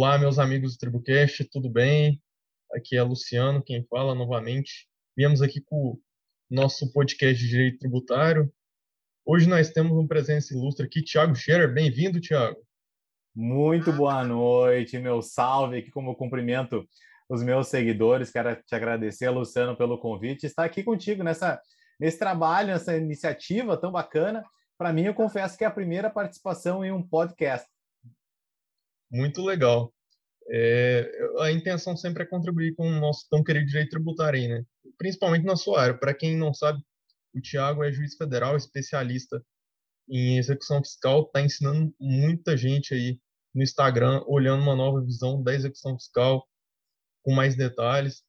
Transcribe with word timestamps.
Olá, 0.00 0.16
meus 0.16 0.38
amigos 0.38 0.74
do 0.74 0.78
Tribucast, 0.78 1.42
tudo 1.50 1.68
bem? 1.68 2.22
Aqui 2.72 2.96
é 2.96 3.02
Luciano, 3.02 3.60
quem 3.60 3.84
fala 3.90 4.14
novamente. 4.14 4.88
Viemos 5.16 5.42
aqui 5.42 5.60
com 5.60 5.76
o 5.76 6.00
nosso 6.48 6.92
podcast 6.92 7.42
de 7.42 7.48
Direito 7.48 7.80
Tributário. 7.80 8.48
Hoje 9.26 9.48
nós 9.48 9.70
temos 9.70 9.98
um 9.98 10.06
presença 10.06 10.54
ilustre 10.54 10.86
aqui, 10.86 11.02
Tiago 11.02 11.34
Scherer. 11.34 11.74
Bem-vindo, 11.74 12.20
Tiago. 12.20 12.64
Muito 13.34 13.92
boa 13.92 14.22
noite, 14.22 14.96
meu 15.00 15.20
salve 15.20 15.78
aqui 15.78 15.90
como 15.90 16.14
cumprimento 16.14 16.86
os 17.28 17.42
meus 17.42 17.66
seguidores. 17.66 18.30
Quero 18.30 18.54
te 18.54 18.74
agradecer, 18.76 19.28
Luciano, 19.30 19.76
pelo 19.76 19.98
convite. 19.98 20.46
Estar 20.46 20.62
aqui 20.62 20.84
contigo 20.84 21.24
nessa, 21.24 21.60
nesse 21.98 22.20
trabalho, 22.20 22.68
nessa 22.68 22.96
iniciativa 22.96 23.76
tão 23.76 23.90
bacana. 23.90 24.44
Para 24.78 24.92
mim, 24.92 25.06
eu 25.06 25.14
confesso 25.14 25.58
que 25.58 25.64
é 25.64 25.66
a 25.66 25.72
primeira 25.72 26.08
participação 26.08 26.84
em 26.84 26.92
um 26.92 27.02
podcast. 27.02 27.68
Muito 29.10 29.42
legal. 29.42 29.92
É, 30.50 31.10
a 31.40 31.52
intenção 31.52 31.96
sempre 31.96 32.22
é 32.22 32.26
contribuir 32.26 32.74
com 32.74 32.88
o 32.88 33.00
nosso 33.00 33.26
tão 33.30 33.44
querido 33.44 33.66
direito 33.66 33.90
tributário, 33.90 34.40
aí, 34.40 34.48
né? 34.48 34.64
principalmente 34.96 35.44
na 35.44 35.56
sua 35.56 35.82
área. 35.82 35.98
Para 35.98 36.14
quem 36.14 36.36
não 36.36 36.54
sabe, 36.54 36.82
o 37.34 37.40
Tiago 37.40 37.84
é 37.84 37.92
juiz 37.92 38.16
federal, 38.16 38.56
especialista 38.56 39.42
em 40.08 40.38
execução 40.38 40.82
fiscal, 40.82 41.22
está 41.22 41.42
ensinando 41.42 41.94
muita 42.00 42.56
gente 42.56 42.94
aí 42.94 43.20
no 43.54 43.62
Instagram, 43.62 44.22
olhando 44.26 44.62
uma 44.62 44.74
nova 44.74 45.02
visão 45.02 45.42
da 45.42 45.54
execução 45.54 45.98
fiscal, 45.98 46.46
com 47.22 47.34
mais 47.34 47.56
detalhes. 47.56 48.22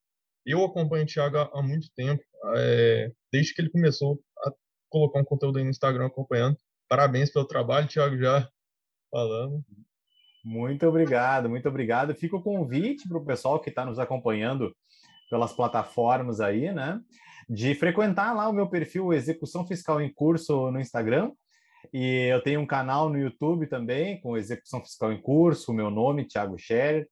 Eu 0.46 0.64
acompanho 0.64 1.04
o 1.04 1.08
Thiago 1.08 1.38
há 1.38 1.62
muito 1.62 1.90
tempo, 1.96 2.24
é, 2.56 3.12
desde 3.32 3.54
que 3.54 3.62
ele 3.62 3.70
começou 3.70 4.22
a 4.40 4.52
colocar 4.90 5.20
um 5.22 5.26
conteúdo 5.26 5.58
aí 5.58 5.64
no 5.64 5.70
Instagram 5.70 6.08
acompanhando. 6.08 6.58
Parabéns 6.90 7.32
pelo 7.32 7.46
trabalho, 7.46 7.88
Thiago, 7.88 8.18
já 8.18 8.50
falando. 9.12 9.64
Muito 10.44 10.88
obrigado, 10.88 11.50
muito 11.50 11.68
obrigado. 11.68 12.16
Fica 12.16 12.38
o 12.38 12.42
convite 12.42 13.08
para 13.08 13.18
o 13.18 13.26
pessoal 13.26 13.60
que 13.60 13.70
está 13.70 13.86
nos 13.86 14.00
acompanhando 14.00 14.76
pelas 15.30 15.54
plataformas 15.54 16.40
aí, 16.40 16.72
né? 16.72 17.00
De 17.50 17.76
frequentar 17.76 18.34
lá 18.36 18.48
o 18.48 18.54
meu 18.54 18.68
perfil 18.68 19.14
Execução 19.14 19.66
Fiscal 19.66 20.02
em 20.02 20.12
Curso 20.12 20.72
no 20.72 20.80
Instagram. 20.80 21.32
E 21.94 22.28
eu 22.32 22.42
tenho 22.42 22.60
um 22.60 22.66
canal 22.66 23.10
no 23.10 23.18
YouTube 23.18 23.68
também, 23.68 24.20
com 24.22 24.38
Execução 24.38 24.82
Fiscal 24.82 25.12
em 25.12 25.22
Curso, 25.22 25.72
o 25.72 25.76
meu 25.76 25.90
nome, 25.90 26.26
Thiago 26.26 26.58
Scherer. 26.58 27.08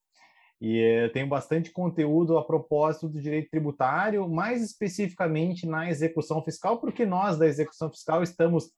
E 0.59 0.77
eu 0.79 1.11
tenho 1.11 1.27
bastante 1.27 1.71
conteúdo 1.71 2.37
a 2.37 2.43
propósito 2.43 3.07
do 3.07 3.21
direito 3.21 3.49
tributário, 3.49 4.27
mais 4.27 4.63
especificamente 4.63 5.67
na 5.67 5.89
execução 5.89 6.43
fiscal, 6.43 6.79
porque 6.79 7.05
nós 7.05 7.37
da 7.37 7.45
execução 7.45 7.91
fiscal 7.91 8.23
estamos 8.23 8.71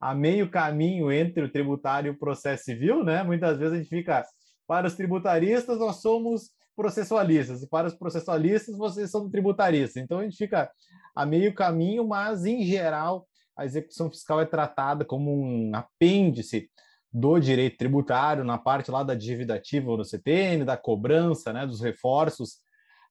a 0.00 0.14
meio 0.14 0.50
caminho 0.50 1.12
entre 1.12 1.42
o 1.42 1.50
tributário 1.50 2.08
e 2.08 2.14
o 2.14 2.18
processo 2.18 2.64
civil, 2.64 3.04
né? 3.04 3.22
Muitas 3.22 3.58
vezes 3.58 3.74
a 3.74 3.76
gente 3.76 3.88
fica 3.88 4.24
para 4.66 4.86
os 4.86 4.94
tributaristas 4.94 5.78
nós 5.78 5.96
somos 5.96 6.50
processualistas 6.76 7.62
e 7.62 7.68
para 7.68 7.88
os 7.88 7.94
processualistas 7.94 8.76
vocês 8.76 9.10
são 9.10 9.28
tributaristas. 9.28 9.96
Então 9.96 10.20
a 10.20 10.22
gente 10.22 10.36
fica 10.36 10.70
a 11.14 11.26
meio 11.26 11.52
caminho, 11.52 12.06
mas 12.06 12.44
em 12.44 12.64
geral 12.64 13.26
a 13.56 13.64
execução 13.64 14.08
fiscal 14.08 14.40
é 14.40 14.46
tratada 14.46 15.04
como 15.04 15.30
um 15.30 15.74
apêndice 15.74 16.70
do 17.12 17.38
direito 17.38 17.76
tributário, 17.76 18.44
na 18.44 18.56
parte 18.56 18.90
lá 18.90 19.02
da 19.02 19.14
dívida 19.14 19.56
ativa 19.56 19.96
no 19.96 20.04
CTN, 20.04 20.64
da 20.64 20.76
cobrança, 20.76 21.52
né, 21.52 21.66
dos 21.66 21.80
reforços, 21.80 22.58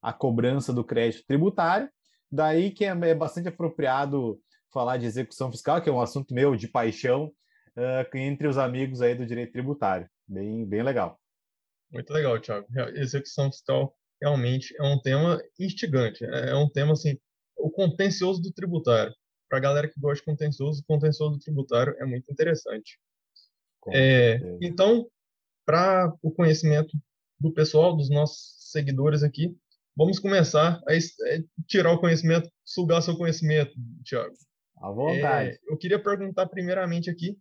a 0.02 0.14
cobrança 0.14 0.72
do 0.72 0.84
crédito 0.84 1.26
tributário. 1.28 1.90
Daí 2.32 2.72
que 2.72 2.86
é, 2.86 2.90
é 2.90 3.14
bastante 3.14 3.50
apropriado 3.50 4.40
falar 4.72 4.98
de 4.98 5.06
execução 5.06 5.52
fiscal, 5.52 5.82
que 5.82 5.90
é 5.90 5.92
um 5.92 6.02
assunto 6.02 6.34
meu 6.34 6.56
de 6.56 6.68
paixão, 6.68 7.32
uh, 7.78 8.18
entre 8.18 8.48
os 8.48 8.58
amigos 8.58 9.02
aí 9.02 9.16
do 9.16 9.26
direito 9.26 9.52
tributário. 9.52 10.10
Bem, 10.28 10.66
bem 10.66 10.84
legal. 10.84 11.20
Muito 11.92 12.12
legal, 12.14 12.40
Thiago. 12.40 12.68
Execução 12.96 13.52
fiscal 13.52 13.96
realmente 14.22 14.76
é 14.78 14.84
um 14.84 15.00
tema 15.00 15.42
instigante. 15.60 16.24
É, 16.24 16.52
é 16.52 16.56
um 16.56 16.70
tema, 16.70 16.94
assim, 16.94 17.18
o 17.58 17.70
contencioso 17.70 18.42
do 18.42 18.52
tributário. 18.52 19.14
Para 19.50 19.58
a 19.58 19.62
galera 19.62 19.88
que 19.88 20.00
gosta 20.00 20.24
de 20.24 20.26
contencioso, 20.26 20.82
o 20.82 20.86
contencioso 20.86 21.34
do 21.34 21.40
tributário 21.40 21.96
é 22.00 22.06
muito 22.06 22.32
interessante. 22.32 23.00
É, 23.92 24.40
então, 24.62 25.10
para 25.66 26.14
o 26.22 26.32
conhecimento 26.32 26.96
do 27.40 27.52
pessoal, 27.52 27.96
dos 27.96 28.10
nossos 28.10 28.72
seguidores 28.72 29.24
aqui, 29.24 29.58
vamos 29.96 30.20
começar 30.20 30.82
a 30.88 30.94
é, 30.94 31.00
tirar 31.68 31.92
o 31.94 32.00
conhecimento, 32.00 32.50
sugar 32.64 33.02
seu 33.02 33.18
conhecimento, 33.18 33.74
Tiago. 34.04 34.36
À 34.80 34.92
vontade. 34.92 35.50
É, 35.52 35.60
eu 35.68 35.78
queria 35.78 36.02
perguntar 36.02 36.48
primeiramente 36.48 37.10
aqui, 37.10 37.38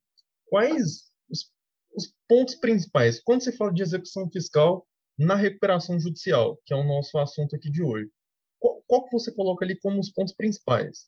quais 0.47 1.10
os, 1.31 1.53
os, 1.94 2.12
pontos 2.28 2.56
principais, 2.56 3.21
quando 3.22 3.43
você 3.43 3.53
fala 3.53 3.72
de 3.72 3.82
execução 3.82 4.28
fiscal 4.31 4.87
na 5.16 5.34
recuperação 5.34 5.99
judicial, 5.99 6.59
que 6.65 6.75
é 6.75 6.76
o 6.76 6.84
nosso 6.84 7.19
assunto 7.19 7.54
aqui 7.54 7.71
de 7.71 7.82
hoje, 7.82 8.10
qual, 8.59 8.82
qual 8.87 9.04
que 9.04 9.12
você 9.12 9.32
coloca 9.32 9.65
ali 9.65 9.78
como 9.78 10.00
os 10.00 10.10
pontos 10.10 10.34
principais? 10.34 11.06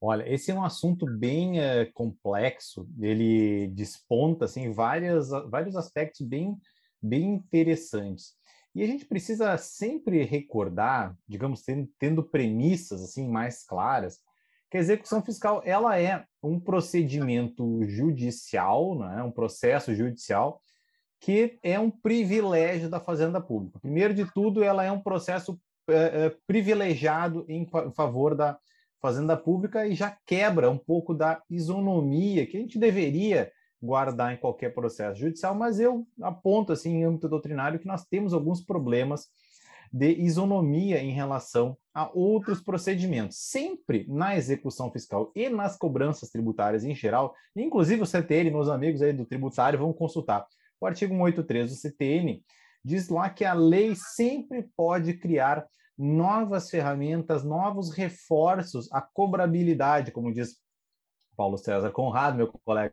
Olha, 0.00 0.28
esse 0.30 0.50
é 0.50 0.54
um 0.54 0.64
assunto 0.64 1.06
bem 1.06 1.60
é, 1.60 1.86
complexo, 1.86 2.88
ele 3.00 3.68
desponta 3.68 4.44
assim, 4.44 4.70
várias, 4.70 5.30
vários 5.48 5.76
aspectos 5.76 6.26
bem, 6.26 6.56
bem 7.00 7.34
interessantes. 7.34 8.34
E 8.74 8.82
a 8.82 8.86
gente 8.86 9.06
precisa 9.06 9.56
sempre 9.56 10.22
recordar, 10.24 11.16
digamos, 11.28 11.62
tendo, 11.62 11.88
tendo 11.98 12.22
premissas 12.22 13.02
assim 13.02 13.28
mais 13.28 13.64
claras, 13.64 14.20
que 14.74 14.78
a 14.78 14.80
execução 14.80 15.22
fiscal 15.22 15.62
ela 15.64 15.96
é 15.96 16.24
um 16.42 16.58
procedimento 16.58 17.86
judicial, 17.86 18.98
né, 18.98 19.22
um 19.22 19.30
processo 19.30 19.94
judicial 19.94 20.60
que 21.20 21.60
é 21.62 21.78
um 21.78 21.88
privilégio 21.88 22.90
da 22.90 22.98
Fazenda 22.98 23.40
Pública. 23.40 23.78
Primeiro 23.78 24.12
de 24.12 24.30
tudo, 24.34 24.64
ela 24.64 24.82
é 24.82 24.90
um 24.90 25.00
processo 25.00 25.56
é, 25.88 25.94
é, 25.94 26.36
privilegiado 26.44 27.46
em 27.48 27.64
favor 27.94 28.34
da 28.34 28.58
fazenda 29.00 29.36
pública 29.36 29.86
e 29.86 29.94
já 29.94 30.18
quebra 30.26 30.68
um 30.68 30.76
pouco 30.76 31.14
da 31.14 31.40
isonomia 31.48 32.44
que 32.44 32.56
a 32.56 32.60
gente 32.60 32.76
deveria 32.76 33.52
guardar 33.80 34.34
em 34.34 34.38
qualquer 34.38 34.74
processo 34.74 35.20
judicial, 35.20 35.54
mas 35.54 35.78
eu 35.78 36.04
aponto 36.20 36.72
assim 36.72 36.96
em 36.96 37.04
âmbito 37.04 37.28
doutrinário 37.28 37.78
que 37.78 37.86
nós 37.86 38.04
temos 38.04 38.34
alguns 38.34 38.60
problemas 38.60 39.28
de 39.94 40.10
isonomia 40.10 41.00
em 41.00 41.12
relação 41.12 41.78
a 41.94 42.10
outros 42.12 42.60
procedimentos. 42.60 43.38
Sempre 43.38 44.04
na 44.08 44.36
execução 44.36 44.90
fiscal 44.90 45.30
e 45.36 45.48
nas 45.48 45.76
cobranças 45.76 46.30
tributárias 46.30 46.82
em 46.82 46.96
geral, 46.96 47.32
inclusive 47.54 48.02
o 48.02 48.06
CTN, 48.06 48.50
meus 48.50 48.68
amigos 48.68 49.00
aí 49.00 49.12
do 49.12 49.24
tributário 49.24 49.78
vão 49.78 49.92
consultar. 49.92 50.44
O 50.80 50.86
artigo 50.86 51.14
183 51.14 51.70
do 51.70 51.76
CTN 51.76 52.44
diz 52.84 53.08
lá 53.08 53.30
que 53.30 53.44
a 53.44 53.52
lei 53.52 53.94
sempre 53.94 54.68
pode 54.76 55.14
criar 55.14 55.64
novas 55.96 56.68
ferramentas, 56.68 57.44
novos 57.44 57.92
reforços 57.92 58.92
à 58.92 59.00
cobrabilidade, 59.00 60.10
como 60.10 60.34
diz 60.34 60.56
Paulo 61.36 61.56
César 61.56 61.92
Conrado, 61.92 62.36
meu 62.36 62.52
colega 62.64 62.92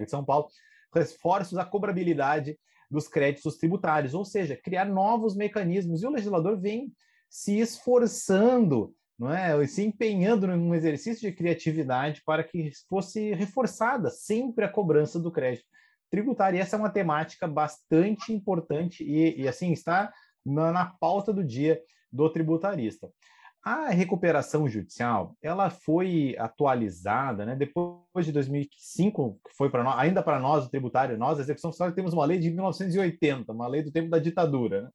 de 0.00 0.10
São 0.10 0.24
Paulo, 0.24 0.48
reforços 0.92 1.58
à 1.58 1.64
cobrabilidade 1.64 2.58
dos 2.94 3.08
créditos 3.08 3.56
tributários, 3.56 4.14
ou 4.14 4.24
seja, 4.24 4.56
criar 4.56 4.84
novos 4.84 5.34
mecanismos. 5.34 6.02
E 6.02 6.06
o 6.06 6.10
legislador 6.10 6.58
vem 6.58 6.92
se 7.28 7.58
esforçando, 7.58 8.94
não 9.18 9.32
é, 9.32 9.66
se 9.66 9.84
empenhando 9.84 10.46
num 10.46 10.74
exercício 10.74 11.28
de 11.28 11.36
criatividade 11.36 12.22
para 12.24 12.44
que 12.44 12.70
fosse 12.88 13.34
reforçada 13.34 14.08
sempre 14.10 14.64
a 14.64 14.68
cobrança 14.68 15.18
do 15.18 15.32
crédito 15.32 15.66
tributário. 16.08 16.56
E 16.56 16.60
essa 16.60 16.76
é 16.76 16.78
uma 16.78 16.88
temática 16.88 17.48
bastante 17.48 18.32
importante 18.32 19.02
e, 19.02 19.42
e 19.42 19.48
assim 19.48 19.72
está 19.72 20.12
na, 20.46 20.70
na 20.70 20.86
pauta 20.86 21.32
do 21.32 21.42
dia 21.42 21.82
do 22.12 22.30
tributarista. 22.30 23.10
A 23.64 23.88
recuperação 23.88 24.68
judicial, 24.68 25.34
ela 25.40 25.70
foi 25.70 26.36
atualizada, 26.38 27.46
né, 27.46 27.56
depois 27.56 28.26
de 28.26 28.30
2005, 28.30 29.40
que 29.42 29.56
foi 29.56 29.70
para 29.70 29.82
nós, 29.82 29.98
ainda 29.98 30.22
para 30.22 30.38
nós, 30.38 30.66
o 30.66 30.70
tributário, 30.70 31.16
nós, 31.16 31.38
a 31.38 31.42
execução 31.42 31.72
fiscal, 31.72 31.90
temos 31.92 32.12
uma 32.12 32.26
lei 32.26 32.38
de 32.38 32.50
1980, 32.50 33.50
uma 33.50 33.66
lei 33.66 33.82
do 33.82 33.90
tempo 33.90 34.10
da 34.10 34.18
ditadura. 34.18 34.82
Né? 34.82 34.90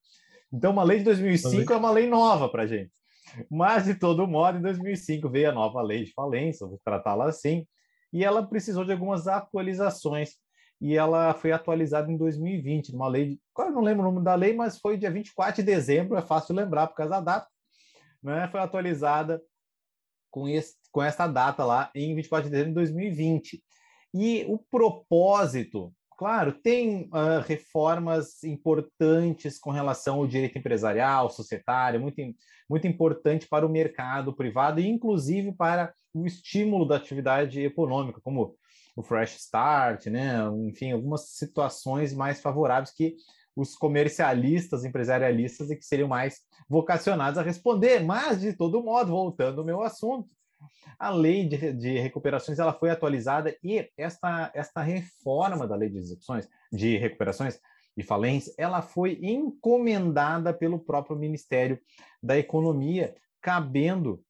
Então, 0.53 0.71
uma 0.71 0.83
lei 0.83 0.99
de 0.99 1.05
2005 1.05 1.73
é 1.73 1.77
uma 1.77 1.89
lei 1.89 2.07
nova 2.07 2.47
para 2.47 2.61
a 2.61 2.67
gente. 2.67 2.91
Mas, 3.49 3.85
de 3.85 3.95
todo 3.95 4.27
modo, 4.27 4.59
em 4.59 4.61
2005 4.61 5.27
veio 5.29 5.49
a 5.49 5.53
nova 5.53 5.81
lei 5.81 6.03
de 6.03 6.13
falência, 6.13 6.67
vou 6.67 6.79
tratá-la 6.85 7.27
assim, 7.27 7.65
e 8.13 8.23
ela 8.23 8.45
precisou 8.45 8.85
de 8.85 8.91
algumas 8.91 9.27
atualizações 9.27 10.35
e 10.81 10.95
ela 10.95 11.33
foi 11.33 11.51
atualizada 11.51 12.11
em 12.11 12.15
2020, 12.15 12.93
numa 12.93 13.07
lei, 13.07 13.29
de, 13.29 13.41
quase 13.53 13.73
não 13.73 13.81
lembro 13.81 14.07
o 14.07 14.11
nome 14.11 14.23
da 14.23 14.35
lei, 14.35 14.53
mas 14.53 14.79
foi 14.79 14.95
dia 14.95 15.11
24 15.11 15.55
de 15.55 15.63
dezembro, 15.63 16.17
é 16.17 16.21
fácil 16.21 16.55
lembrar 16.55 16.87
por 16.87 16.95
causa 16.95 17.11
da 17.11 17.19
data, 17.19 17.47
né? 18.21 18.47
Foi 18.51 18.59
atualizada 18.59 19.41
com, 20.31 20.47
esse, 20.47 20.75
com 20.91 21.01
essa 21.01 21.27
data 21.27 21.63
lá 21.65 21.89
em 21.95 22.15
24 22.15 22.45
de 22.45 22.51
dezembro 22.51 22.71
de 22.71 22.75
2020. 22.75 23.63
E 24.13 24.45
o 24.47 24.57
propósito, 24.57 25.93
claro, 26.17 26.53
tem 26.53 27.09
uh, 27.13 27.41
reformas 27.45 28.43
importantes 28.43 29.59
com 29.59 29.71
relação 29.71 30.17
ao 30.17 30.27
direito 30.27 30.57
empresarial, 30.57 31.29
societário, 31.29 31.99
muito, 31.99 32.21
muito 32.69 32.87
importante 32.87 33.47
para 33.47 33.65
o 33.65 33.69
mercado 33.69 34.35
privado 34.35 34.79
e 34.79 34.87
inclusive 34.87 35.51
para 35.51 35.93
o 36.13 36.25
estímulo 36.25 36.87
da 36.87 36.95
atividade 36.95 37.61
econômica, 37.61 38.19
como 38.21 38.55
o 38.95 39.03
fresh 39.03 39.37
start, 39.37 40.07
né? 40.07 40.39
Enfim, 40.67 40.91
algumas 40.91 41.29
situações 41.29 42.13
mais 42.13 42.41
favoráveis 42.41 42.91
que 42.91 43.15
os 43.59 43.75
comercialistas, 43.75 44.85
empresarialistas 44.85 45.69
e 45.69 45.75
que 45.75 45.85
seriam 45.85 46.07
mais 46.07 46.39
vocacionados 46.67 47.37
a 47.37 47.43
responder. 47.43 48.03
Mas, 48.03 48.39
de 48.39 48.53
todo 48.53 48.83
modo, 48.83 49.11
voltando 49.11 49.59
ao 49.59 49.65
meu 49.65 49.81
assunto, 49.81 50.29
a 50.97 51.09
lei 51.09 51.47
de, 51.47 51.73
de 51.73 51.99
recuperações 51.99 52.59
ela 52.59 52.73
foi 52.73 52.89
atualizada 52.89 53.55
e 53.63 53.89
esta, 53.97 54.51
esta 54.53 54.81
reforma 54.81 55.67
da 55.67 55.75
lei 55.75 55.89
de 55.89 55.97
execuções, 55.97 56.47
de 56.71 56.97
recuperações 56.97 57.59
e 57.95 58.03
falência, 58.03 58.53
ela 58.57 58.81
foi 58.81 59.19
encomendada 59.21 60.53
pelo 60.53 60.79
próprio 60.79 61.17
Ministério 61.17 61.79
da 62.21 62.37
Economia, 62.37 63.15
cabendo 63.41 64.23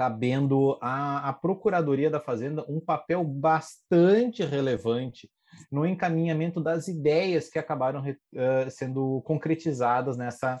cabendo 0.00 0.78
à, 0.80 1.28
à 1.28 1.32
Procuradoria 1.34 2.08
da 2.08 2.18
Fazenda 2.18 2.64
um 2.66 2.80
papel 2.80 3.22
bastante 3.22 4.42
relevante 4.42 5.30
no 5.70 5.84
encaminhamento 5.84 6.58
das 6.58 6.88
ideias 6.88 7.50
que 7.50 7.58
acabaram 7.58 8.00
uh, 8.00 8.70
sendo 8.70 9.20
concretizadas 9.26 10.16
nessa, 10.16 10.58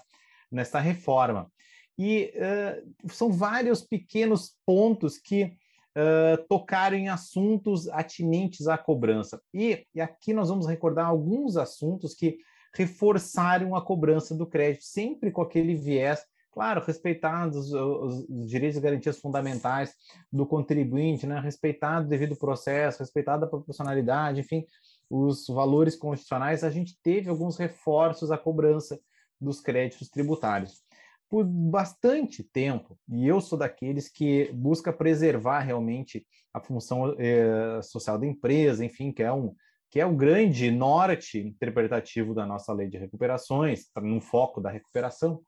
nessa 0.52 0.78
reforma. 0.78 1.50
E 1.98 2.34
uh, 2.36 3.08
são 3.10 3.32
vários 3.32 3.80
pequenos 3.80 4.56
pontos 4.66 5.16
que 5.16 5.44
uh, 5.44 6.44
tocaram 6.46 6.98
em 6.98 7.08
assuntos 7.08 7.88
atinentes 7.88 8.68
à 8.68 8.76
cobrança. 8.76 9.40
E, 9.54 9.86
e 9.94 10.02
aqui 10.02 10.34
nós 10.34 10.50
vamos 10.50 10.66
recordar 10.66 11.06
alguns 11.06 11.56
assuntos 11.56 12.12
que 12.12 12.36
reforçaram 12.74 13.74
a 13.74 13.80
cobrança 13.80 14.34
do 14.34 14.46
crédito, 14.46 14.84
sempre 14.84 15.30
com 15.30 15.40
aquele 15.40 15.74
viés 15.74 16.26
Claro, 16.52 16.84
respeitados 16.84 17.72
os, 17.72 18.28
os, 18.28 18.48
direitos 18.48 18.76
e 18.76 18.80
garantias 18.80 19.20
fundamentais 19.20 19.94
do 20.32 20.44
contribuinte, 20.44 21.26
né? 21.26 21.38
respeitado 21.38 22.06
o 22.06 22.08
devido 22.08 22.36
processo, 22.36 22.98
respeitada 22.98 23.46
a 23.46 23.48
proporcionalidade, 23.48 24.40
enfim, 24.40 24.66
os 25.08 25.46
valores 25.46 25.94
constitucionais, 25.94 26.64
a 26.64 26.70
gente 26.70 26.98
teve 27.02 27.28
alguns 27.28 27.56
reforços 27.56 28.30
à 28.32 28.38
cobrança 28.38 29.00
dos 29.40 29.60
créditos 29.60 30.08
tributários. 30.08 30.82
Por 31.28 31.44
bastante 31.44 32.42
tempo, 32.42 32.98
e 33.08 33.26
eu 33.26 33.40
sou 33.40 33.56
daqueles 33.56 34.08
que 34.08 34.50
busca 34.52 34.92
preservar 34.92 35.60
realmente 35.60 36.26
a 36.52 36.60
função 36.60 37.14
eh, 37.16 37.80
social 37.82 38.18
da 38.18 38.26
empresa, 38.26 38.84
enfim, 38.84 39.12
que 39.12 39.22
é 39.22 39.32
um, 39.32 39.54
que 39.88 40.00
é 40.00 40.06
o 40.06 40.16
grande 40.16 40.70
norte 40.72 41.38
interpretativo 41.38 42.34
da 42.34 42.44
nossa 42.44 42.72
lei 42.72 42.88
de 42.88 42.98
recuperações, 42.98 43.88
tá 43.94 44.00
no 44.00 44.20
foco 44.20 44.60
da 44.60 44.70
recuperação 44.70 45.40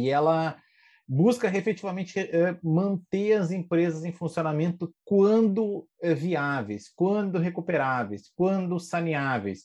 e 0.00 0.10
ela 0.10 0.56
busca 1.06 1.48
efetivamente 1.48 2.20
eh, 2.20 2.56
manter 2.62 3.32
as 3.32 3.50
empresas 3.50 4.04
em 4.04 4.12
funcionamento 4.12 4.94
quando 5.04 5.84
eh, 6.00 6.14
viáveis, 6.14 6.88
quando 6.94 7.38
recuperáveis, 7.38 8.30
quando 8.36 8.78
saneáveis. 8.78 9.64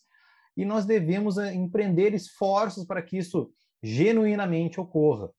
E 0.57 0.65
nós 0.65 0.85
devemos 0.85 1.37
eh, 1.37 1.53
empreender 1.53 2.15
esforços 2.15 2.83
para 2.83 3.01
que 3.01 3.17
isso 3.17 3.51
genuinamente 3.83 4.79
ocorra. 4.79 5.29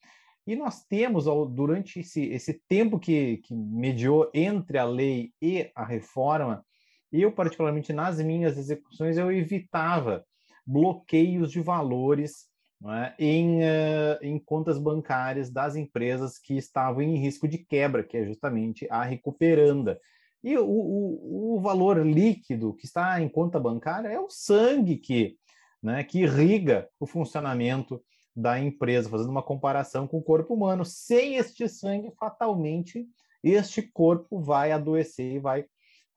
E 0.46 0.54
nós 0.54 0.84
temos, 0.84 1.24
durante 1.52 1.98
esse, 1.98 2.24
esse 2.26 2.62
tempo 2.68 3.00
que, 3.00 3.38
que 3.38 3.52
mediou 3.52 4.30
entre 4.32 4.78
a 4.78 4.84
lei 4.84 5.32
e 5.42 5.72
a 5.74 5.84
reforma, 5.84 6.64
eu, 7.12 7.32
particularmente 7.32 7.92
nas 7.92 8.20
minhas 8.22 8.56
execuções, 8.56 9.16
eu 9.16 9.32
evitava 9.32 10.24
bloqueios 10.64 11.50
de 11.50 11.60
valores 11.60 12.46
é? 12.84 13.14
em, 13.18 13.60
uh, 13.60 14.18
em 14.22 14.38
contas 14.38 14.78
bancárias 14.78 15.50
das 15.50 15.76
empresas 15.76 16.38
que 16.38 16.56
estavam 16.56 17.02
em 17.02 17.16
risco 17.16 17.48
de 17.48 17.58
quebra, 17.58 18.04
que 18.04 18.16
é 18.16 18.24
justamente 18.24 18.86
a 18.90 19.02
recuperanda. 19.02 19.98
E 20.44 20.56
o, 20.56 20.64
o, 20.64 21.56
o, 21.56 21.60
valor 21.60 22.06
líquido 22.06 22.74
que 22.74 22.84
está 22.84 23.20
em 23.20 23.28
conta 23.28 23.58
bancária 23.58 24.08
é 24.08 24.20
o 24.20 24.28
sangue 24.28 24.96
que, 24.96 25.36
né, 25.82 26.04
que 26.04 26.20
irriga 26.20 26.88
o 27.00 27.06
funcionamento 27.06 28.00
da 28.34 28.60
empresa, 28.60 29.08
fazendo 29.08 29.30
uma 29.30 29.42
comparação 29.42 30.06
com 30.06 30.18
o 30.18 30.22
corpo 30.22 30.54
humano. 30.54 30.84
Sem 30.84 31.36
este 31.36 31.68
sangue, 31.68 32.12
fatalmente, 32.18 33.08
este 33.42 33.82
corpo 33.82 34.38
vai 34.38 34.70
adoecer 34.70 35.32
e 35.32 35.38
vai 35.38 35.64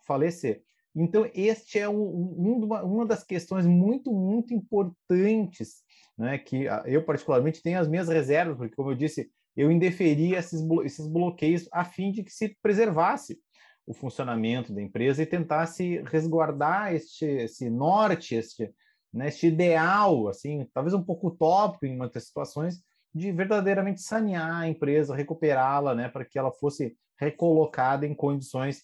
falecer. 0.05 0.62
Então, 0.94 1.29
este 1.33 1.79
é 1.79 1.88
um, 1.88 2.01
um, 2.01 2.65
uma, 2.65 2.83
uma 2.83 3.05
das 3.05 3.23
questões 3.23 3.65
muito, 3.65 4.12
muito 4.12 4.53
importantes 4.53 5.83
né, 6.19 6.38
que 6.38 6.66
eu 6.86 7.01
particularmente 7.04 7.62
tenho 7.62 7.80
as 7.80 7.88
minhas 7.88 8.10
reservas, 8.10 8.57
porque, 8.57 8.75
como 8.75 8.92
eu 8.92 8.95
disse, 8.95 9.31
eu 9.56 9.71
indeferia 9.71 10.38
esses, 10.38 10.62
blo 10.62 10.83
esses 10.83 11.07
bloqueios 11.07 11.69
a 11.71 11.86
fim 11.86 12.12
de 12.12 12.24
que 12.24 12.31
se 12.31 12.57
preservasse 12.62 13.39
o 13.88 13.94
funcionamento 13.94 14.74
da 14.74 14.81
empresa 14.81 15.24
e 15.24 15.25
tentasse 15.25 16.04
resguardar 16.06 16.94
este 16.94 17.25
esse 17.25 17.69
norte, 17.69 18.36
este, 18.36 18.69
né, 19.13 19.30
este 19.30 19.48
ideal, 19.48 20.27
assim, 20.27 20.68
talvez 20.74 20.94
um 20.94 21.01
pouco 21.01 21.30
utópico 21.30 21.86
em 21.86 21.98
muitas 21.98 22.25
situações, 22.25 22.83
de 23.15 23.31
verdadeiramente 23.31 24.01
sanear 24.01 24.57
a 24.57 24.68
empresa, 24.68 25.15
recuperá-la, 25.15 25.95
né, 25.95 26.10
para 26.10 26.25
que 26.25 26.38
ela 26.38 26.51
fosse 26.51 26.95
recolocada 27.18 28.06
em 28.06 28.13
condições 28.13 28.83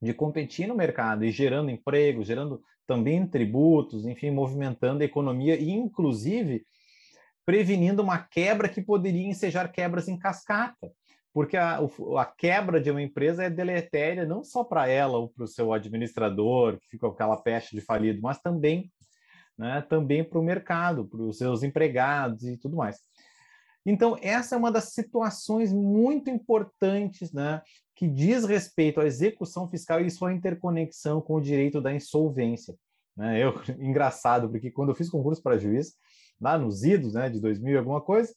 de 0.00 0.12
competir 0.12 0.68
no 0.68 0.76
mercado 0.76 1.24
e 1.24 1.30
gerando 1.30 1.70
emprego, 1.70 2.22
gerando 2.22 2.62
também 2.86 3.26
tributos, 3.26 4.06
enfim, 4.06 4.30
movimentando 4.30 5.02
a 5.02 5.06
economia 5.06 5.56
e, 5.56 5.70
inclusive, 5.70 6.64
prevenindo 7.44 8.02
uma 8.02 8.18
quebra 8.18 8.68
que 8.68 8.82
poderia 8.82 9.26
ensejar 9.26 9.70
quebras 9.70 10.08
em 10.08 10.18
cascata, 10.18 10.90
porque 11.32 11.56
a, 11.56 11.78
a 11.78 12.24
quebra 12.24 12.80
de 12.80 12.90
uma 12.90 13.02
empresa 13.02 13.44
é 13.44 13.50
deletéria 13.50 14.24
não 14.24 14.44
só 14.44 14.62
para 14.62 14.88
ela 14.88 15.18
ou 15.18 15.28
para 15.28 15.44
o 15.44 15.48
seu 15.48 15.72
administrador, 15.72 16.78
que 16.78 16.88
fica 16.90 17.06
com 17.06 17.12
aquela 17.12 17.36
peste 17.36 17.74
de 17.74 17.82
falido, 17.82 18.20
mas 18.22 18.40
também, 18.40 18.90
né, 19.58 19.84
também 19.88 20.22
para 20.22 20.38
o 20.38 20.44
mercado, 20.44 21.06
para 21.06 21.22
os 21.22 21.36
seus 21.36 21.62
empregados 21.62 22.44
e 22.44 22.56
tudo 22.56 22.76
mais. 22.76 22.98
Então, 23.86 24.16
essa 24.22 24.54
é 24.54 24.58
uma 24.58 24.72
das 24.72 24.92
situações 24.92 25.72
muito 25.72 26.30
importantes 26.30 27.32
né, 27.32 27.60
que 27.94 28.08
diz 28.08 28.44
respeito 28.44 29.00
à 29.00 29.06
execução 29.06 29.68
fiscal 29.68 30.00
e 30.00 30.10
sua 30.10 30.32
interconexão 30.32 31.20
com 31.20 31.34
o 31.34 31.40
direito 31.40 31.80
da 31.80 31.92
insolvência. 31.92 32.74
Né? 33.16 33.42
Eu, 33.42 33.52
engraçado, 33.78 34.48
porque 34.48 34.70
quando 34.70 34.90
eu 34.90 34.94
fiz 34.94 35.10
concurso 35.10 35.42
para 35.42 35.58
juiz, 35.58 35.94
lá 36.40 36.58
nos 36.58 36.82
idos 36.82 37.14
né, 37.14 37.28
de 37.28 37.40
2000 37.40 37.78
alguma 37.78 38.00
coisa, 38.00 38.32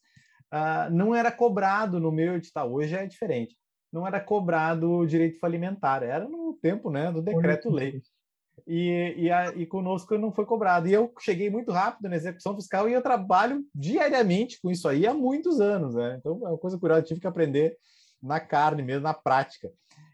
uh, 0.53 0.91
não 0.91 1.15
era 1.15 1.31
cobrado 1.31 2.00
no 2.00 2.11
meu 2.11 2.35
edital, 2.35 2.71
hoje 2.71 2.95
é 2.95 3.05
diferente, 3.05 3.55
não 3.91 4.05
era 4.05 4.19
cobrado 4.19 4.91
o 4.91 5.07
direito 5.07 5.39
falimentar, 5.39 6.03
era 6.03 6.27
no 6.27 6.53
tempo 6.61 6.89
né, 6.89 7.12
do 7.12 7.22
decreto-lei 7.22 8.01
e, 8.65 9.13
e, 9.17 9.31
a, 9.31 9.53
e 9.55 9.65
conosco 9.65 10.17
não 10.17 10.31
foi 10.31 10.45
cobrado. 10.45 10.87
E 10.87 10.93
eu 10.93 11.13
cheguei 11.19 11.49
muito 11.49 11.71
rápido 11.71 12.09
na 12.09 12.15
execução 12.15 12.55
fiscal 12.55 12.89
e 12.89 12.93
eu 12.93 13.01
trabalho 13.01 13.63
diariamente 13.73 14.59
com 14.61 14.71
isso 14.71 14.87
aí 14.87 15.05
há 15.05 15.13
muitos 15.13 15.59
anos. 15.59 15.95
Né? 15.95 16.17
Então 16.19 16.39
é 16.43 16.49
uma 16.49 16.57
coisa 16.57 16.77
curiosa, 16.77 17.03
tive 17.03 17.19
que 17.19 17.27
aprender 17.27 17.77
na 18.21 18.39
carne 18.39 18.81
mesmo, 18.81 19.03
na 19.03 19.13
prática. 19.13 19.71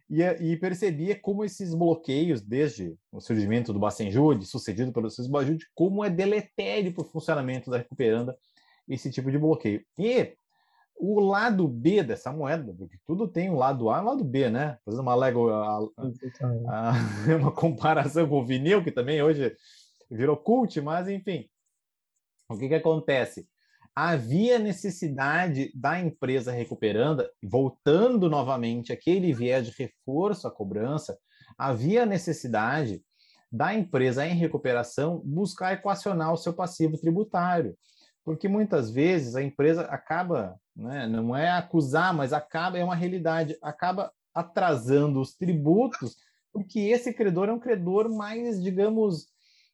E, 0.10 0.22
e 0.22 0.58
percebia 0.58 1.20
como 1.20 1.44
esses 1.44 1.74
bloqueios, 1.74 2.42
desde 2.42 2.96
o 3.12 3.20
surgimento 3.20 3.72
do 3.72 3.80
Bacenjude, 3.80 4.46
sucedido 4.46 4.92
pelo 4.92 5.10
Cisbajude, 5.10 5.66
como 5.74 6.04
é 6.04 6.10
deletério 6.10 6.94
para 6.94 7.04
o 7.04 7.08
funcionamento 7.08 7.72
da 7.72 7.78
recuperanda 7.78 8.38
esse 8.88 9.10
tipo 9.10 9.32
de 9.32 9.40
bloqueio. 9.40 9.84
E 9.98 10.36
o 11.06 11.20
lado 11.20 11.68
B 11.68 12.02
dessa 12.02 12.32
moeda, 12.32 12.74
porque 12.74 12.98
tudo 13.06 13.28
tem 13.28 13.50
um 13.50 13.58
lado 13.58 13.90
A 13.90 13.98
e 13.98 14.02
um 14.02 14.06
lado 14.06 14.24
B, 14.24 14.50
né? 14.50 14.78
Fazendo 14.86 15.02
uma 15.02 15.14
Lego, 15.14 15.50
a, 15.50 15.80
a, 15.80 15.82
a, 16.70 16.94
uma 17.38 17.52
comparação 17.52 18.26
com 18.26 18.40
o 18.40 18.46
vinil, 18.46 18.82
que 18.82 18.90
também 18.90 19.22
hoje 19.22 19.54
virou 20.10 20.38
cult, 20.38 20.80
mas 20.80 21.10
enfim. 21.10 21.46
O 22.50 22.58
que, 22.58 22.70
que 22.70 22.76
acontece? 22.76 23.46
Havia 23.94 24.58
necessidade 24.58 25.74
da 25.76 26.00
empresa 26.00 26.54
recuperando, 26.54 27.28
voltando 27.44 28.30
novamente 28.30 28.94
aquele 28.94 29.34
viés 29.34 29.68
de 29.68 29.74
reforço 29.78 30.48
à 30.48 30.52
cobrança, 30.52 31.18
havia 31.58 32.06
necessidade 32.06 33.04
da 33.52 33.74
empresa 33.74 34.26
em 34.26 34.36
recuperação 34.36 35.22
buscar 35.26 35.74
equacionar 35.74 36.32
o 36.32 36.38
seu 36.38 36.54
passivo 36.54 36.98
tributário 36.98 37.78
porque 38.24 38.48
muitas 38.48 38.90
vezes 38.90 39.36
a 39.36 39.44
empresa 39.44 39.82
acaba, 39.84 40.60
né, 40.76 41.08
não 41.08 41.36
é 41.36 41.52
acusar, 41.52 42.14
mas 42.14 42.34
acaba, 42.34 42.78
é 42.78 42.84
uma 42.84 42.96
realidade, 42.96 43.58
acaba 43.62 44.12
atrasando 44.34 45.20
os 45.20 45.36
tributos, 45.36 46.16
porque 46.52 46.80
esse 46.80 47.14
credor 47.14 47.50
é 47.50 47.54
um 47.54 47.60
credor 47.60 48.10
mais, 48.10 48.62
digamos, 48.62 49.28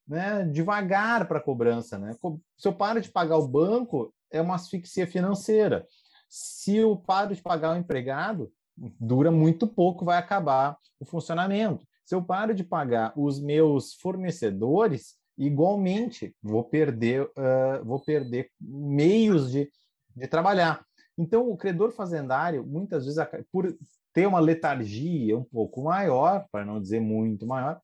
né, 0.07 0.43
devagar 0.45 1.27
para 1.27 1.37
a 1.37 1.43
cobrança. 1.43 1.97
Né? 1.97 2.15
Se 2.57 2.67
eu 2.67 2.73
paro 2.73 2.99
de 2.99 3.09
pagar 3.09 3.37
o 3.37 3.47
banco, 3.47 4.13
é 4.31 4.41
uma 4.41 4.55
asfixia 4.55 5.05
financeira. 5.05 5.85
Se 6.27 6.77
eu 6.77 6.95
paro 6.97 7.35
de 7.35 7.41
pagar 7.41 7.75
o 7.75 7.79
empregado, 7.79 8.51
dura 8.99 9.31
muito 9.31 9.67
pouco, 9.67 10.05
vai 10.05 10.17
acabar 10.17 10.77
o 10.99 11.05
funcionamento. 11.05 11.85
Se 12.05 12.15
eu 12.15 12.23
paro 12.23 12.55
de 12.55 12.63
pagar 12.63 13.13
os 13.15 13.39
meus 13.39 13.93
fornecedores, 13.95 15.18
igualmente 15.39 16.35
vou 16.43 16.63
perder, 16.63 17.23
uh, 17.23 17.83
vou 17.83 17.99
perder 17.99 18.51
meios 18.59 19.51
de, 19.51 19.71
de 20.15 20.27
trabalhar. 20.27 20.85
Então, 21.17 21.49
o 21.49 21.57
credor 21.57 21.91
fazendário, 21.91 22.65
muitas 22.65 23.05
vezes, 23.05 23.23
por 23.51 23.75
ter 24.13 24.27
uma 24.27 24.39
letargia 24.39 25.37
um 25.37 25.43
pouco 25.43 25.83
maior, 25.83 26.45
para 26.51 26.65
não 26.65 26.79
dizer 26.79 26.99
muito 26.99 27.47
maior, 27.47 27.79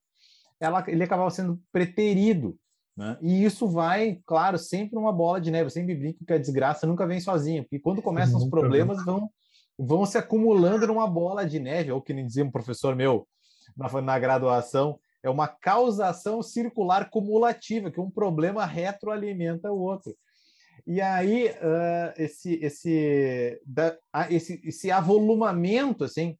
ela, 0.60 0.84
ele 0.88 1.02
acabava 1.02 1.30
sendo 1.30 1.60
preterido 1.72 2.58
Né? 2.96 3.18
E 3.20 3.44
isso 3.44 3.68
vai, 3.68 4.20
claro, 4.24 4.58
sempre 4.58 4.98
uma 4.98 5.12
bola 5.12 5.40
de 5.40 5.50
neve. 5.50 5.66
Eu 5.66 5.70
sempre 5.70 5.94
brinco 5.94 6.24
que 6.24 6.32
a 6.32 6.38
desgraça 6.38 6.86
nunca 6.86 7.06
vem 7.06 7.20
sozinha, 7.20 7.62
porque 7.62 7.78
quando 7.78 8.00
começam 8.00 8.38
os 8.38 8.48
problemas, 8.48 9.04
vão, 9.04 9.30
vão 9.78 10.06
se 10.06 10.16
acumulando 10.16 10.86
numa 10.86 11.06
bola 11.06 11.46
de 11.46 11.58
neve, 11.58 11.92
ou 11.92 12.00
que 12.00 12.14
nem 12.14 12.26
dizia 12.26 12.44
um 12.44 12.50
professor 12.50 12.96
meu 12.96 13.28
na, 13.76 14.00
na 14.00 14.18
graduação, 14.18 14.98
é 15.22 15.30
uma 15.30 15.48
causação 15.48 16.42
circular 16.42 17.10
cumulativa, 17.10 17.90
que 17.90 18.00
um 18.00 18.10
problema 18.10 18.64
retroalimenta 18.64 19.72
o 19.72 19.80
outro. 19.80 20.16
E 20.86 21.00
aí, 21.00 21.48
uh, 21.48 22.12
esse, 22.16 22.54
esse, 22.62 23.60
da, 23.66 23.96
esse, 24.30 24.60
esse 24.64 24.90
avolumamento 24.90 26.04
assim, 26.04 26.38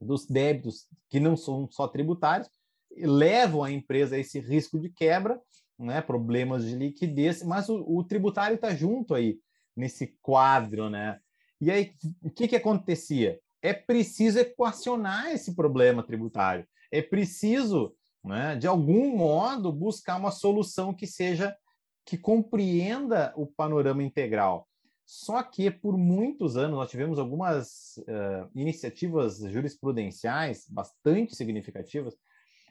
dos 0.00 0.26
débitos 0.26 0.88
que 1.08 1.20
não 1.20 1.36
são 1.36 1.68
só 1.70 1.86
tributários 1.86 2.48
levam 2.96 3.62
a 3.62 3.70
empresa 3.70 4.16
a 4.16 4.18
esse 4.18 4.38
risco 4.38 4.78
de 4.78 4.88
quebra, 4.88 5.40
né, 5.78 6.00
problemas 6.00 6.64
de 6.64 6.76
liquidez, 6.76 7.42
mas 7.42 7.68
o, 7.68 7.84
o 7.86 8.04
tributário 8.04 8.54
está 8.54 8.74
junto 8.74 9.14
aí 9.14 9.38
nesse 9.76 10.16
quadro, 10.22 10.88
né? 10.88 11.18
E 11.60 11.70
aí, 11.70 11.92
o 12.22 12.30
que, 12.30 12.46
que 12.46 12.56
acontecia? 12.56 13.40
É 13.60 13.72
preciso 13.72 14.38
equacionar 14.38 15.32
esse 15.32 15.54
problema 15.54 16.02
tributário. 16.02 16.66
É 16.94 17.02
preciso, 17.02 17.92
né, 18.22 18.54
de 18.54 18.68
algum 18.68 19.16
modo, 19.16 19.72
buscar 19.72 20.16
uma 20.16 20.30
solução 20.30 20.94
que 20.94 21.08
seja 21.08 21.56
que 22.06 22.16
compreenda 22.16 23.32
o 23.36 23.48
panorama 23.48 24.00
integral. 24.00 24.68
Só 25.04 25.42
que 25.42 25.72
por 25.72 25.98
muitos 25.98 26.56
anos 26.56 26.76
nós 26.76 26.88
tivemos 26.88 27.18
algumas 27.18 27.96
uh, 27.98 28.48
iniciativas 28.54 29.38
jurisprudenciais 29.38 30.68
bastante 30.68 31.34
significativas 31.34 32.16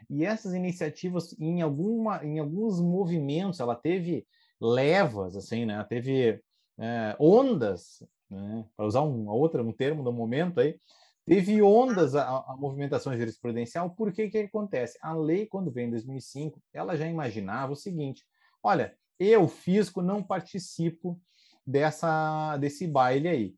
e 0.09 0.23
essas 0.23 0.53
iniciativas 0.53 1.35
em 1.37 1.61
alguma 1.61 2.23
em 2.23 2.39
alguns 2.39 2.79
movimentos 2.79 3.59
ela 3.59 3.75
teve 3.75 4.25
levas 4.59 5.35
assim 5.35 5.65
né 5.65 5.85
teve 5.87 6.41
uh, 6.77 7.15
ondas 7.19 8.03
né? 8.29 8.65
para 8.75 8.85
usar 8.85 9.01
um 9.01 9.27
outro 9.29 9.63
um 9.63 9.71
termo 9.71 10.03
do 10.03 10.11
momento 10.11 10.59
aí 10.59 10.77
teve 11.25 11.61
ondas 11.61 12.15
a, 12.15 12.27
a 12.27 12.55
movimentação 12.57 13.17
jurisprudencial 13.17 13.89
por 13.91 14.11
que 14.11 14.29
que 14.29 14.37
acontece 14.37 14.97
a 15.01 15.13
lei 15.13 15.45
quando 15.45 15.71
veio 15.71 15.87
em 15.87 15.91
2005 15.91 16.61
ela 16.73 16.95
já 16.95 17.07
imaginava 17.07 17.73
o 17.73 17.77
seguinte 17.77 18.25
olha 18.61 18.95
eu, 19.19 19.47
fisco, 19.47 20.01
não 20.01 20.23
participo 20.23 21.19
dessa 21.65 22.57
desse 22.57 22.87
baile 22.87 23.27
aí. 23.27 23.55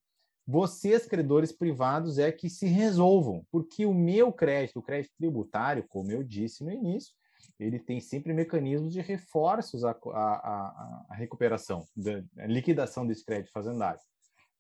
Vocês, 0.47 1.07
credores 1.07 1.51
privados, 1.51 2.19
é 2.19 2.31
que 2.31 2.49
se 2.49 2.67
resolvam, 2.67 3.45
porque 3.51 3.85
o 3.85 3.93
meu 3.93 4.31
crédito, 4.31 4.77
o 4.77 4.83
crédito 4.83 5.13
tributário, 5.17 5.85
como 5.89 6.11
eu 6.11 6.23
disse 6.23 6.63
no 6.63 6.71
início, 6.71 7.13
ele 7.59 7.79
tem 7.79 7.99
sempre 7.99 8.31
mecanismos 8.31 8.93
de 8.93 9.01
reforços 9.01 9.83
à, 9.83 9.91
à, 9.91 11.05
à 11.09 11.15
recuperação, 11.15 11.87
da 11.95 12.21
liquidação 12.45 13.07
desse 13.07 13.25
crédito 13.25 13.51
fazendário. 13.51 13.99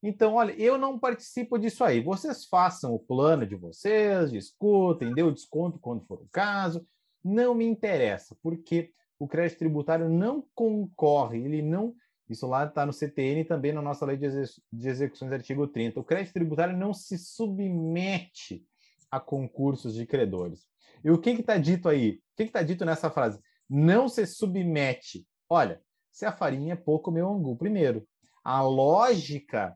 Então, 0.07 0.35
olha, 0.35 0.51
eu 0.51 0.77
não 0.77 0.99
participo 0.99 1.57
disso 1.57 1.83
aí. 1.83 1.99
Vocês 1.99 2.45
façam 2.45 2.93
o 2.93 2.99
plano 2.99 3.43
de 3.43 3.55
vocês, 3.55 4.31
discutem, 4.31 5.11
dê 5.11 5.23
o 5.23 5.31
desconto 5.31 5.79
quando 5.79 6.05
for 6.05 6.21
o 6.21 6.29
caso. 6.31 6.85
Não 7.23 7.55
me 7.55 7.65
interessa, 7.65 8.37
porque 8.43 8.91
o 9.17 9.27
crédito 9.27 9.57
tributário 9.57 10.07
não 10.07 10.45
concorre, 10.53 11.39
ele 11.39 11.63
não. 11.63 11.95
Isso 12.29 12.45
lá 12.45 12.65
está 12.65 12.85
no 12.85 12.93
CTN 12.93 13.45
também 13.45 13.73
na 13.73 13.81
nossa 13.81 14.05
lei 14.05 14.15
de, 14.15 14.27
de 14.71 14.87
execuções, 14.87 15.31
artigo 15.31 15.67
30. 15.67 15.99
O 15.99 16.03
crédito 16.03 16.33
tributário 16.33 16.77
não 16.77 16.93
se 16.93 17.17
submete 17.17 18.63
a 19.09 19.19
concursos 19.19 19.95
de 19.95 20.05
credores. 20.05 20.67
E 21.03 21.09
o 21.09 21.17
que 21.17 21.31
está 21.31 21.57
dito 21.57 21.89
aí? 21.89 22.19
O 22.33 22.35
que 22.37 22.43
está 22.43 22.61
dito 22.61 22.85
nessa 22.85 23.09
frase? 23.09 23.39
Não 23.67 24.07
se 24.07 24.27
submete. 24.27 25.25
Olha, 25.49 25.81
se 26.11 26.27
a 26.27 26.31
farinha 26.31 26.73
é 26.73 26.75
pouco, 26.77 27.09
meu 27.09 27.27
angu. 27.27 27.55
Primeiro, 27.55 28.07
a 28.43 28.61
lógica 28.61 29.75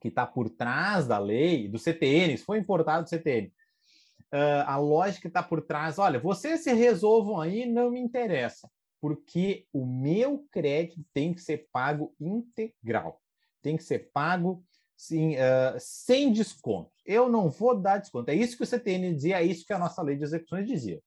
que 0.00 0.08
está 0.08 0.26
por 0.26 0.50
trás 0.50 1.06
da 1.06 1.18
lei, 1.18 1.68
do 1.68 1.78
CTN, 1.78 2.36
se 2.36 2.44
foi 2.44 2.58
importado 2.58 3.04
do 3.04 3.10
CTN, 3.10 3.48
uh, 4.32 4.64
a 4.66 4.76
lógica 4.76 5.28
está 5.28 5.42
por 5.42 5.62
trás. 5.62 5.98
Olha, 5.98 6.18
vocês 6.18 6.62
se 6.62 6.72
resolvam 6.72 7.40
aí, 7.40 7.66
não 7.66 7.90
me 7.90 8.00
interessa, 8.00 8.70
porque 9.00 9.66
o 9.72 9.86
meu 9.86 10.46
crédito 10.50 11.04
tem 11.12 11.32
que 11.32 11.40
ser 11.40 11.68
pago 11.72 12.14
integral, 12.20 13.20
tem 13.62 13.76
que 13.76 13.84
ser 13.84 14.10
pago 14.12 14.62
sim, 14.96 15.34
uh, 15.36 15.76
sem 15.78 16.32
desconto. 16.32 16.90
Eu 17.04 17.28
não 17.28 17.48
vou 17.48 17.78
dar 17.78 17.98
desconto. 17.98 18.30
É 18.30 18.34
isso 18.34 18.56
que 18.56 18.62
o 18.62 18.66
CTN 18.66 19.14
dizia, 19.14 19.40
é 19.40 19.44
isso 19.44 19.66
que 19.66 19.72
a 19.72 19.78
nossa 19.78 20.02
lei 20.02 20.16
de 20.16 20.24
execuções 20.24 20.66
dizia. 20.66 21.00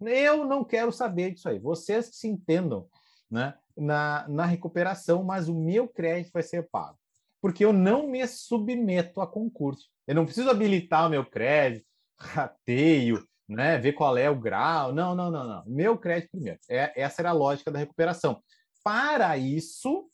Eu 0.00 0.44
não 0.44 0.64
quero 0.64 0.92
saber 0.92 1.32
disso 1.32 1.48
aí. 1.48 1.58
Vocês 1.58 2.08
que 2.08 2.16
se 2.16 2.28
entendam 2.28 2.88
né, 3.30 3.54
na, 3.76 4.26
na 4.28 4.44
recuperação, 4.44 5.24
mas 5.24 5.48
o 5.48 5.54
meu 5.54 5.88
crédito 5.88 6.32
vai 6.32 6.42
ser 6.42 6.68
pago. 6.70 6.98
Porque 7.40 7.64
eu 7.64 7.72
não 7.72 8.08
me 8.08 8.26
submeto 8.26 9.20
a 9.20 9.26
concurso. 9.26 9.88
Eu 10.06 10.14
não 10.14 10.24
preciso 10.24 10.50
habilitar 10.50 11.06
o 11.06 11.10
meu 11.10 11.24
crédito, 11.24 11.86
rateio, 12.18 13.24
né? 13.48 13.78
Ver 13.78 13.92
qual 13.92 14.16
é 14.16 14.28
o 14.28 14.38
grau. 14.38 14.92
Não, 14.92 15.14
não, 15.14 15.30
não, 15.30 15.46
não. 15.46 15.64
Meu 15.66 15.96
crédito 15.96 16.30
primeiro. 16.32 16.58
É, 16.68 17.00
essa 17.00 17.22
era 17.22 17.30
a 17.30 17.34
lógica 17.34 17.70
da 17.70 17.78
recuperação. 17.78 18.42
Para 18.82 19.36
isso, 19.36 20.10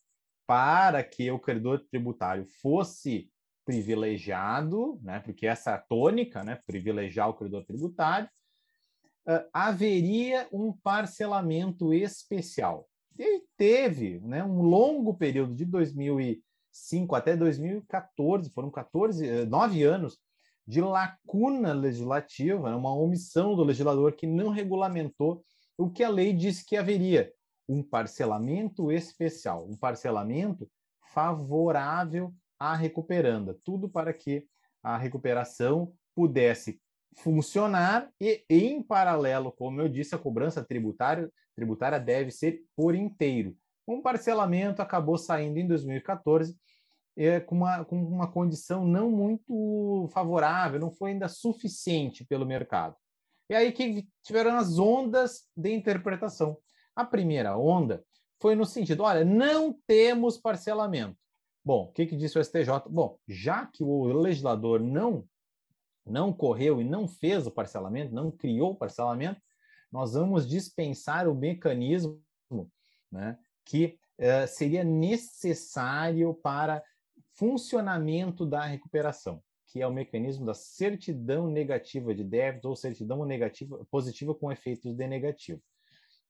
para 0.47 1.02
que 1.02 1.31
o 1.31 1.38
credor 1.38 1.85
tributário 1.90 2.47
fosse 2.61 3.31
privilegiado, 3.64 5.00
né? 5.02 5.21
Porque 5.21 5.47
essa 5.47 5.71
é 5.71 5.75
a 5.75 5.78
tônica, 5.78 6.45
né? 6.45 6.61
Privilegiar 6.66 7.28
o 7.28 7.35
credor 7.35 7.64
tributário, 7.64 8.28
uh, 9.26 9.49
haveria 9.52 10.47
um 10.52 10.73
parcelamento 10.73 11.93
especial. 11.93 12.87
E 13.19 13.43
teve, 13.57 14.21
né? 14.21 14.45
Um 14.45 14.62
longo 14.62 15.14
período 15.14 15.54
de 15.54 15.64
2005 16.75 17.14
até 17.14 17.37
2014, 17.37 18.50
foram 18.50 18.71
14, 18.71 19.47
9 19.47 19.85
anos 19.85 20.19
de 20.66 20.81
lacuna 20.81 21.73
legislativa, 21.73 22.71
né, 22.71 22.76
uma 22.76 22.95
omissão 22.95 23.54
do 23.54 23.62
legislador 23.62 24.12
que 24.12 24.26
não 24.26 24.50
regulamentou 24.50 25.45
o 25.78 25.90
que 25.90 26.02
a 26.02 26.09
lei 26.09 26.33
disse 26.33 26.64
que 26.64 26.76
haveria, 26.76 27.33
um 27.69 27.83
parcelamento 27.83 28.90
especial, 28.90 29.66
um 29.69 29.76
parcelamento 29.76 30.69
favorável 31.12 32.35
à 32.59 32.75
recuperanda, 32.75 33.57
tudo 33.64 33.88
para 33.88 34.12
que 34.12 34.47
a 34.83 34.97
recuperação 34.97 35.93
pudesse 36.14 36.81
funcionar 37.16 38.11
e, 38.21 38.45
em 38.50 38.83
paralelo, 38.83 39.52
como 39.52 39.81
eu 39.81 39.88
disse, 39.88 40.14
a 40.14 40.19
cobrança 40.19 40.62
tributária, 40.62 41.31
tributária 41.54 42.00
deve 42.00 42.31
ser 42.31 42.62
por 42.76 42.95
inteiro. 42.95 43.57
Um 43.87 44.00
parcelamento 44.00 44.81
acabou 44.81 45.19
saindo 45.19 45.59
em 45.59 45.67
2014 45.67 46.57
é, 47.17 47.41
com, 47.41 47.57
uma, 47.57 47.85
com 47.85 48.03
uma 48.03 48.31
condição 48.31 48.85
não 48.87 49.11
muito 49.11 50.09
favorável, 50.12 50.81
não 50.81 50.91
foi 50.91 51.12
ainda 51.12 51.29
suficiente 51.29 52.25
pelo 52.25 52.47
mercado. 52.47 52.97
E 53.49 53.55
aí 53.55 53.73
que 53.73 54.09
tiveram 54.23 54.57
as 54.57 54.79
ondas 54.79 55.49
de 55.57 55.73
interpretação. 55.73 56.59
A 56.97 57.05
primeira 57.05 57.57
onda 57.57 58.05
foi 58.41 58.55
no 58.55 58.64
sentido: 58.64 59.03
olha, 59.03 59.25
não 59.25 59.76
temos 59.87 60.38
parcelamento. 60.38 61.17
Bom, 61.64 61.85
o 61.85 61.93
que, 61.93 62.07
que 62.07 62.17
disse 62.17 62.38
o 62.38 62.45
STJ? 62.45 62.88
Bom, 62.91 63.19
já 63.29 63.67
que 63.67 63.83
o 63.83 64.05
legislador 64.05 64.81
não 64.81 65.25
não 66.07 66.33
correu 66.33 66.83
e 66.83 66.85
não 66.85 67.09
fez 67.09 67.47
o 67.47 67.50
parcelamento, 67.50 68.14
não 68.14 68.31
criou 68.31 68.73
o 68.73 68.76
parcelamento, 68.76 69.41
nós 69.91 70.12
vamos 70.12 70.47
dispensar 70.47 71.26
o 71.26 71.35
mecanismo 71.35 72.21
né, 73.11 73.38
que 73.64 73.99
uh, 74.18 74.47
seria 74.47 74.85
necessário 74.85 76.35
para 76.35 76.83
funcionamento 77.35 78.47
da 78.47 78.64
recuperação, 78.64 79.42
que 79.66 79.80
é 79.80 79.87
o 79.87 79.92
mecanismo 79.92 80.47
da 80.47 80.54
certidão 80.54 81.49
negativa 81.49 82.14
de 82.14 82.23
débitos 82.23 82.68
ou 82.68 82.76
certidão 82.76 83.25
negativa, 83.25 83.85
positiva 83.90 84.35
com 84.35 84.52
efeitos 84.52 84.94
de 84.94 85.06
negativo. 85.06 85.61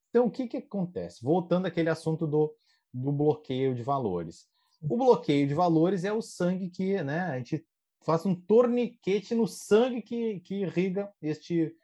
Então, 0.08 0.26
o 0.26 0.30
que, 0.30 0.46
que 0.46 0.58
acontece? 0.58 1.22
Voltando 1.22 1.66
àquele 1.66 1.90
assunto 1.90 2.26
do, 2.26 2.54
do 2.92 3.10
bloqueio 3.10 3.74
de 3.74 3.82
valores. 3.82 4.46
O 4.80 4.96
bloqueio 4.96 5.46
de 5.46 5.54
valores 5.54 6.04
é 6.04 6.12
o 6.12 6.22
sangue 6.22 6.70
que 6.70 7.02
né, 7.02 7.20
a 7.20 7.38
gente 7.38 7.66
faz 8.04 8.24
um 8.24 8.34
torniquete 8.34 9.34
no 9.34 9.48
sangue 9.48 10.02
que, 10.02 10.40
que 10.40 10.56
irriga 10.56 11.12
este 11.20 11.74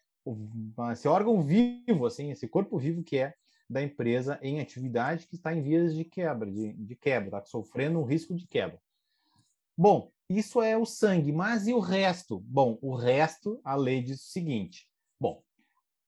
esse 0.92 1.08
órgão 1.08 1.42
vivo, 1.42 2.04
assim, 2.04 2.30
esse 2.30 2.46
corpo 2.46 2.78
vivo 2.78 3.02
que 3.02 3.16
é 3.16 3.34
da 3.70 3.80
empresa 3.80 4.36
em 4.42 4.60
atividade 4.60 5.28
que 5.28 5.36
está 5.36 5.54
em 5.54 5.62
vias 5.62 5.94
de 5.94 6.04
quebra, 6.04 6.50
de, 6.50 6.72
de 6.72 6.96
quebra, 6.96 7.38
está 7.38 7.42
sofrendo 7.44 8.00
um 8.00 8.04
risco 8.04 8.34
de 8.34 8.44
quebra. 8.44 8.80
Bom, 9.78 10.10
isso 10.28 10.60
é 10.60 10.76
o 10.76 10.84
sangue, 10.84 11.30
mas 11.30 11.68
e 11.68 11.72
o 11.72 11.78
resto? 11.78 12.40
Bom, 12.40 12.78
o 12.82 12.96
resto, 12.96 13.60
a 13.64 13.76
lei 13.76 14.02
diz 14.02 14.20
o 14.20 14.30
seguinte: 14.30 14.88
bom, 15.18 15.42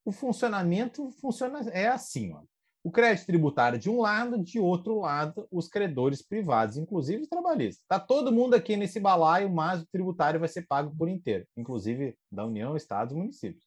o 0.04 0.10
funcionamento 0.10 1.10
funciona 1.12 1.60
é 1.70 1.86
assim, 1.86 2.32
ó. 2.34 2.42
O 2.84 2.90
crédito 2.90 3.26
tributário 3.26 3.78
de 3.78 3.88
um 3.88 4.00
lado, 4.00 4.42
de 4.42 4.58
outro 4.58 4.98
lado, 4.98 5.46
os 5.52 5.68
credores 5.68 6.20
privados, 6.20 6.76
inclusive 6.76 7.22
os 7.22 7.28
trabalhistas. 7.28 7.80
Está 7.82 8.00
todo 8.00 8.32
mundo 8.32 8.54
aqui 8.54 8.76
nesse 8.76 8.98
balaio, 8.98 9.48
mas 9.48 9.82
o 9.82 9.86
tributário 9.86 10.40
vai 10.40 10.48
ser 10.48 10.66
pago 10.66 10.92
por 10.96 11.08
inteiro, 11.08 11.46
inclusive 11.56 12.16
da 12.28 12.44
União, 12.44 12.76
Estados 12.76 13.14
e 13.14 13.16
municípios. 13.16 13.64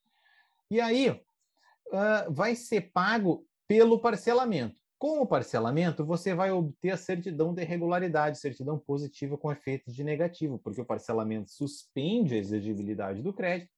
E 0.69 0.81
aí, 0.81 1.09
uh, 1.09 2.29
vai 2.29 2.55
ser 2.55 2.91
pago 2.91 3.45
pelo 3.67 3.99
parcelamento. 3.99 4.79
Com 4.97 5.19
o 5.19 5.27
parcelamento, 5.27 6.05
você 6.05 6.33
vai 6.33 6.51
obter 6.51 6.91
a 6.91 6.97
certidão 6.97 7.53
de 7.53 7.63
regularidade, 7.63 8.39
certidão 8.39 8.79
positiva 8.79 9.37
com 9.37 9.51
efeitos 9.51 9.93
de 9.93 10.03
negativo, 10.03 10.57
porque 10.59 10.81
o 10.81 10.85
parcelamento 10.85 11.51
suspende 11.51 12.35
a 12.35 12.37
exigibilidade 12.37 13.21
do 13.21 13.33
crédito, 13.33 13.69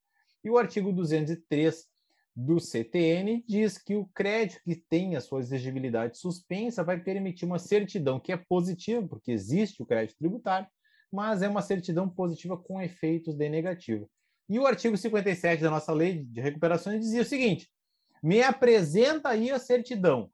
e 0.44 0.50
o 0.50 0.58
artigo 0.58 0.94
203 0.94 1.86
do 2.36 2.60
CTN 2.60 3.44
diz 3.48 3.80
que 3.80 3.96
o 3.96 4.06
crédito 4.14 4.62
que 4.64 4.76
tem 4.76 5.16
a 5.16 5.22
sua 5.22 5.40
exigibilidade 5.40 6.20
suspensa 6.20 6.84
vai 6.84 7.00
permitir 7.00 7.46
uma 7.46 7.58
certidão 7.58 8.20
que 8.20 8.32
é 8.32 8.38
positiva, 8.38 9.06
porque 9.08 9.32
existe 9.32 9.82
o 9.82 9.86
crédito 9.88 10.20
tributário, 10.20 10.68
mas 11.12 11.42
é 11.42 11.50
uma 11.50 11.64
certidão 11.64 12.08
positiva 12.08 12.56
com 12.56 12.80
efeitos 12.80 13.36
de 13.36 13.50
negativo. 13.50 14.08
E 14.48 14.60
o 14.60 14.68
artigo 14.68 14.96
57 14.96 15.64
da 15.64 15.72
nossa 15.72 15.92
lei 15.92 16.24
de 16.24 16.40
recuperações 16.40 17.02
dizia 17.02 17.24
o 17.24 17.26
seguinte: 17.26 17.68
me 18.22 18.42
apresenta 18.42 19.30
aí 19.30 19.52
a 19.52 19.60
certidão 19.60 20.32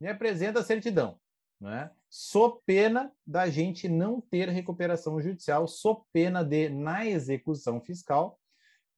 me 0.00 0.08
apresenta 0.08 0.60
a 0.60 0.64
certidão, 0.64 1.18
né? 1.60 1.90
Sou 2.08 2.62
pena 2.64 3.12
da 3.26 3.50
gente 3.50 3.88
não 3.88 4.20
ter 4.20 4.48
recuperação 4.48 5.20
judicial, 5.20 5.66
sou 5.66 6.06
pena 6.12 6.42
de, 6.42 6.68
na 6.68 7.04
execução 7.04 7.80
fiscal, 7.80 8.38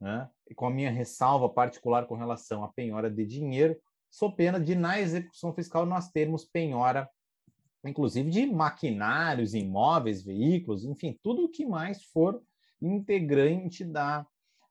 né? 0.00 0.28
com 0.54 0.66
a 0.66 0.70
minha 0.70 0.90
ressalva 0.90 1.48
particular 1.48 2.06
com 2.06 2.14
relação 2.14 2.62
à 2.62 2.68
penhora 2.68 3.10
de 3.10 3.26
dinheiro, 3.26 3.76
sou 4.08 4.32
pena 4.32 4.60
de, 4.60 4.74
na 4.74 5.00
execução 5.00 5.52
fiscal, 5.52 5.84
nós 5.86 6.10
termos 6.10 6.44
penhora, 6.44 7.08
inclusive 7.84 8.30
de 8.30 8.46
maquinários, 8.46 9.54
imóveis, 9.54 10.22
veículos, 10.22 10.84
enfim, 10.84 11.18
tudo 11.22 11.44
o 11.44 11.48
que 11.48 11.66
mais 11.66 12.04
for 12.04 12.40
integrante 12.80 13.84
da, 13.84 14.24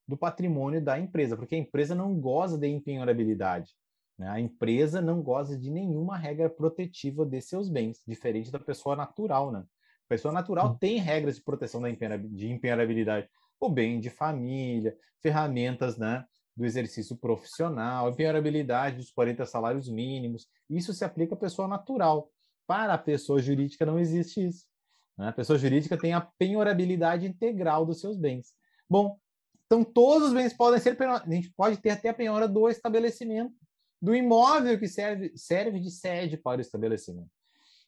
do 0.09 0.17
patrimônio 0.17 0.83
da 0.83 0.99
empresa, 0.99 1.37
porque 1.37 1.53
a 1.53 1.59
empresa 1.59 1.93
não 1.93 2.15
goza 2.15 2.57
de 2.57 2.67
empenhorabilidade. 2.67 3.75
Né? 4.17 4.27
A 4.27 4.39
empresa 4.39 4.99
não 4.99 5.21
goza 5.21 5.55
de 5.55 5.69
nenhuma 5.69 6.17
regra 6.17 6.49
protetiva 6.49 7.23
de 7.23 7.39
seus 7.39 7.69
bens, 7.69 8.01
diferente 8.07 8.51
da 8.51 8.59
pessoa 8.59 8.95
natural. 8.95 9.51
Né? 9.51 9.59
A 9.59 10.09
pessoa 10.09 10.33
natural 10.33 10.75
tem 10.79 10.97
regras 10.97 11.35
de 11.35 11.43
proteção 11.43 11.79
da 11.79 11.89
de 11.91 12.49
empenhorabilidade. 12.49 13.29
O 13.59 13.69
bem 13.69 13.99
de 13.99 14.09
família, 14.09 14.97
ferramentas 15.21 15.95
né, 15.95 16.25
do 16.57 16.65
exercício 16.65 17.15
profissional, 17.15 18.09
empenhorabilidade 18.09 18.97
dos 18.97 19.11
40 19.11 19.45
salários 19.45 19.87
mínimos. 19.87 20.47
Isso 20.67 20.91
se 20.91 21.05
aplica 21.05 21.35
à 21.35 21.37
pessoa 21.37 21.67
natural. 21.67 22.31
Para 22.65 22.95
a 22.95 22.97
pessoa 22.97 23.39
jurídica 23.39 23.85
não 23.85 23.99
existe 23.99 24.43
isso. 24.43 24.65
Né? 25.15 25.27
A 25.27 25.33
pessoa 25.33 25.59
jurídica 25.59 25.95
tem 25.95 26.13
a 26.13 26.21
penhorabilidade 26.21 27.27
integral 27.27 27.85
dos 27.85 27.99
seus 27.99 28.17
bens. 28.17 28.53
Bom, 28.89 29.19
então 29.69 29.83
todos 29.83 30.29
os 30.29 30.33
bens 30.33 30.51
podem 30.51 30.79
ser 30.79 30.97
penhorados. 30.97 31.29
A 31.29 31.35
gente 31.35 31.53
pode 31.55 31.77
ter 31.77 31.91
até 31.91 32.09
a 32.09 32.13
penhora 32.13 32.47
do 32.47 32.67
estabelecimento 32.67 33.53
do 34.01 34.15
imóvel 34.15 34.79
que 34.79 34.87
serve, 34.87 35.31
serve 35.35 35.79
de 35.79 35.91
sede 35.91 36.37
para 36.37 36.57
o 36.57 36.61
estabelecimento. 36.61 37.29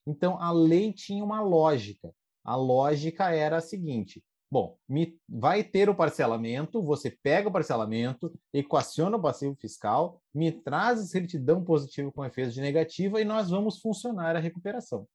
Então, 0.05 0.39
a 0.39 0.51
lei 0.51 0.93
tinha 0.93 1.23
uma 1.23 1.41
lógica. 1.41 2.13
A 2.43 2.55
lógica 2.55 3.31
era 3.31 3.57
a 3.57 3.61
seguinte: 3.61 4.23
bom, 4.51 4.77
me, 4.87 5.17
vai 5.27 5.63
ter 5.63 5.89
o 5.89 5.95
parcelamento, 5.95 6.83
você 6.83 7.09
pega 7.09 7.49
o 7.49 7.51
parcelamento, 7.51 8.31
equaciona 8.53 9.17
o 9.17 9.21
passivo 9.21 9.55
fiscal, 9.55 10.21
me 10.33 10.51
traz 10.51 10.99
a 10.99 11.05
certidão 11.05 11.63
positiva 11.63 12.11
com 12.11 12.25
efeito 12.25 12.51
de 12.51 12.61
negativa 12.61 13.19
e 13.19 13.25
nós 13.25 13.49
vamos 13.49 13.79
funcionar 13.79 14.35
a 14.35 14.39
recuperação. 14.39 15.07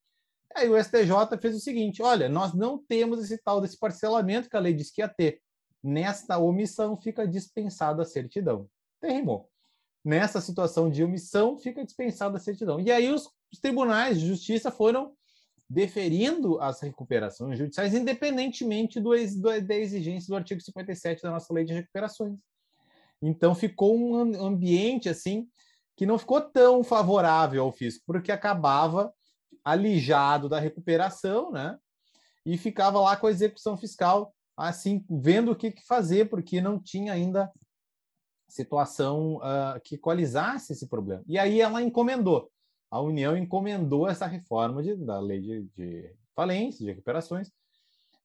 Aí 0.54 0.68
o 0.68 0.82
STJ 0.82 1.38
fez 1.40 1.54
o 1.54 1.60
seguinte: 1.60 2.02
olha, 2.02 2.28
nós 2.28 2.54
não 2.54 2.78
temos 2.78 3.22
esse 3.22 3.38
tal 3.42 3.60
desse 3.60 3.78
parcelamento 3.78 4.48
que 4.48 4.56
a 4.56 4.60
lei 4.60 4.72
disse 4.72 4.92
que 4.92 5.02
ia 5.02 5.08
ter. 5.08 5.40
Nesta 5.86 6.38
omissão 6.38 6.96
fica 6.96 7.26
dispensada 7.26 8.02
a 8.02 8.06
certidão. 8.06 8.68
Terrimou 9.00 9.48
nessa 10.06 10.40
situação 10.40 10.88
de 10.88 11.02
omissão, 11.02 11.58
fica 11.58 11.84
dispensada 11.84 12.36
a 12.36 12.40
certidão. 12.40 12.78
E 12.78 12.92
aí 12.92 13.10
os, 13.10 13.28
os 13.52 13.58
tribunais 13.58 14.20
de 14.20 14.28
justiça 14.28 14.70
foram 14.70 15.12
deferindo 15.68 16.60
as 16.60 16.80
recuperações 16.80 17.58
judiciais, 17.58 17.92
independentemente 17.92 19.00
do, 19.00 19.10
do, 19.10 19.60
da 19.66 19.74
exigência 19.74 20.28
do 20.28 20.36
artigo 20.36 20.60
57 20.60 21.22
da 21.22 21.32
nossa 21.32 21.52
lei 21.52 21.64
de 21.64 21.74
recuperações. 21.74 22.38
Então 23.20 23.52
ficou 23.52 23.98
um 23.98 24.46
ambiente 24.46 25.08
assim 25.08 25.48
que 25.96 26.06
não 26.06 26.18
ficou 26.18 26.40
tão 26.40 26.84
favorável 26.84 27.64
ao 27.64 27.72
fisco, 27.72 28.04
porque 28.06 28.30
acabava 28.30 29.12
alijado 29.64 30.48
da 30.48 30.60
recuperação, 30.60 31.50
né? 31.50 31.76
E 32.44 32.56
ficava 32.56 33.00
lá 33.00 33.16
com 33.16 33.26
a 33.26 33.30
execução 33.30 33.76
fiscal, 33.76 34.32
assim, 34.56 35.04
vendo 35.10 35.50
o 35.52 35.56
que 35.56 35.72
fazer, 35.86 36.30
porque 36.30 36.60
não 36.60 36.80
tinha 36.80 37.12
ainda 37.12 37.52
situação 38.48 39.36
uh, 39.36 39.80
que 39.84 39.96
equalizasse 39.96 40.72
esse 40.72 40.88
problema. 40.88 41.22
E 41.26 41.38
aí 41.38 41.60
ela 41.60 41.82
encomendou, 41.82 42.50
a 42.90 43.00
União 43.00 43.36
encomendou 43.36 44.08
essa 44.08 44.26
reforma 44.26 44.82
de, 44.82 44.94
da 44.96 45.20
lei 45.20 45.40
de, 45.40 45.62
de 45.76 46.14
falência, 46.34 46.84
de 46.84 46.90
recuperações, 46.90 47.50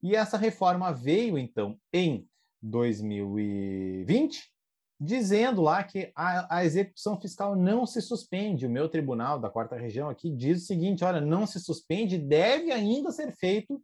e 0.01 0.15
essa 0.15 0.37
reforma 0.37 0.91
veio, 0.91 1.37
então, 1.37 1.77
em 1.93 2.27
2020, 2.61 4.51
dizendo 4.99 5.61
lá 5.61 5.83
que 5.83 6.11
a, 6.15 6.57
a, 6.57 6.65
execução 6.65 7.19
fiscal 7.19 7.55
não 7.55 7.85
se 7.85 8.01
suspende. 8.01 8.65
O 8.65 8.69
meu 8.69 8.87
tribunal 8.87 9.39
da 9.39 9.49
quarta 9.49 9.75
região 9.75 10.09
aqui 10.09 10.29
diz 10.29 10.63
o 10.63 10.65
seguinte: 10.65 11.03
olha, 11.03 11.19
não 11.21 11.45
se 11.45 11.59
suspende, 11.59 12.17
deve 12.17 12.71
ainda 12.71 13.11
ser 13.11 13.31
feito 13.31 13.81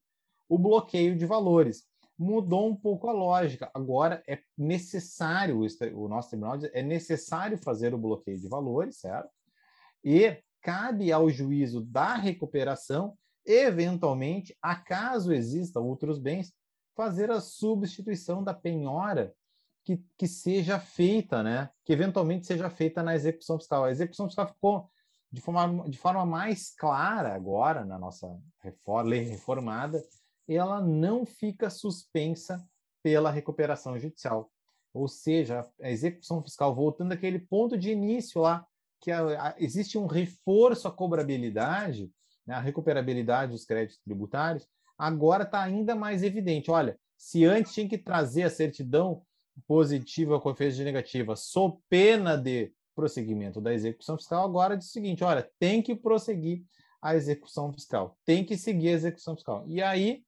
o 0.50 0.58
bloqueio 0.58 1.16
de 1.18 1.26
valores 1.26 1.84
mudou 2.18 2.68
um 2.68 2.76
pouco 2.76 3.08
a 3.08 3.12
lógica. 3.12 3.70
Agora 3.74 4.24
é 4.28 4.40
necessário, 4.58 5.60
o 5.94 6.08
nosso 6.08 6.30
tribunal 6.30 6.58
diz, 6.58 6.70
é 6.74 6.82
necessário 6.82 7.58
fazer 7.58 7.94
o 7.94 7.98
bloqueio 7.98 8.40
de 8.40 8.48
valores, 8.48 8.98
certo? 8.98 9.30
E 10.04 10.38
cabe 10.62 11.12
ao 11.12 11.30
juízo 11.30 11.82
da 11.82 12.16
recuperação, 12.16 13.18
eventualmente, 13.46 14.58
acaso 14.62 15.32
exista 15.32 15.80
outros 15.80 16.18
bens, 16.18 16.54
fazer 16.96 17.30
a 17.30 17.40
substituição 17.40 18.44
da 18.44 18.54
penhora 18.54 19.34
que, 19.84 20.04
que 20.18 20.28
seja 20.28 20.80
feita, 20.80 21.44
né? 21.44 21.70
Que 21.86 21.94
eventualmente 21.94 22.48
seja 22.48 22.70
feita 22.70 23.04
na 23.04 23.16
execução 23.16 23.58
fiscal. 23.58 23.86
A 23.86 23.92
execução 23.92 24.26
fiscal 24.26 24.48
ficou 24.48 24.90
de 25.32 25.42
forma, 25.42 25.90
de 25.90 25.98
forma 25.98 26.26
mais 26.26 26.74
clara 26.76 27.34
agora 27.34 27.86
na 27.86 28.00
nossa 28.00 28.28
reforma, 28.60 29.10
lei 29.10 29.22
reformada, 29.22 30.02
ela 30.56 30.82
não 30.82 31.26
fica 31.26 31.70
suspensa 31.70 32.66
pela 33.04 33.32
recuperação 33.32 33.98
judicial. 33.98 34.52
Ou 34.94 35.08
seja, 35.08 35.66
a 35.82 35.92
execução 35.92 36.42
fiscal, 36.42 36.74
voltando 36.74 37.12
àquele 37.12 37.40
ponto 37.40 37.78
de 37.78 37.92
início 37.92 38.42
lá, 38.42 38.66
que 39.00 39.12
a, 39.12 39.50
a, 39.50 39.56
existe 39.60 39.98
um 39.98 40.08
reforço 40.08 40.88
à 40.88 40.92
cobrabilidade, 40.92 42.12
né, 42.46 42.56
a 42.56 42.60
recuperabilidade 42.60 43.52
dos 43.52 43.66
créditos 43.66 44.02
tributários, 44.04 44.68
agora 44.98 45.44
está 45.44 45.62
ainda 45.62 45.96
mais 45.96 46.24
evidente. 46.24 46.72
Olha, 46.72 46.98
se 47.18 47.46
antes 47.46 47.74
tinha 47.74 47.88
que 47.88 47.98
trazer 47.98 48.44
a 48.44 48.50
certidão 48.50 49.22
positiva 49.68 50.40
com 50.40 50.52
efeito 50.52 50.76
de 50.76 50.84
negativa, 50.84 51.36
sob 51.36 51.78
pena 51.90 52.36
de 52.36 52.72
prosseguimento 52.96 53.62
da 53.62 53.74
execução 53.74 54.18
fiscal, 54.18 54.44
agora 54.44 54.76
diz 54.76 54.88
o 54.88 54.92
seguinte: 54.92 55.24
olha, 55.24 55.48
tem 55.60 55.82
que 55.82 55.96
prosseguir 55.96 56.64
a 57.02 57.16
execução 57.16 57.72
fiscal, 57.72 58.18
tem 58.26 58.44
que 58.44 58.58
seguir 58.58 58.90
a 58.90 58.94
execução 58.94 59.36
fiscal. 59.36 59.64
E 59.68 59.82
aí 59.82 60.24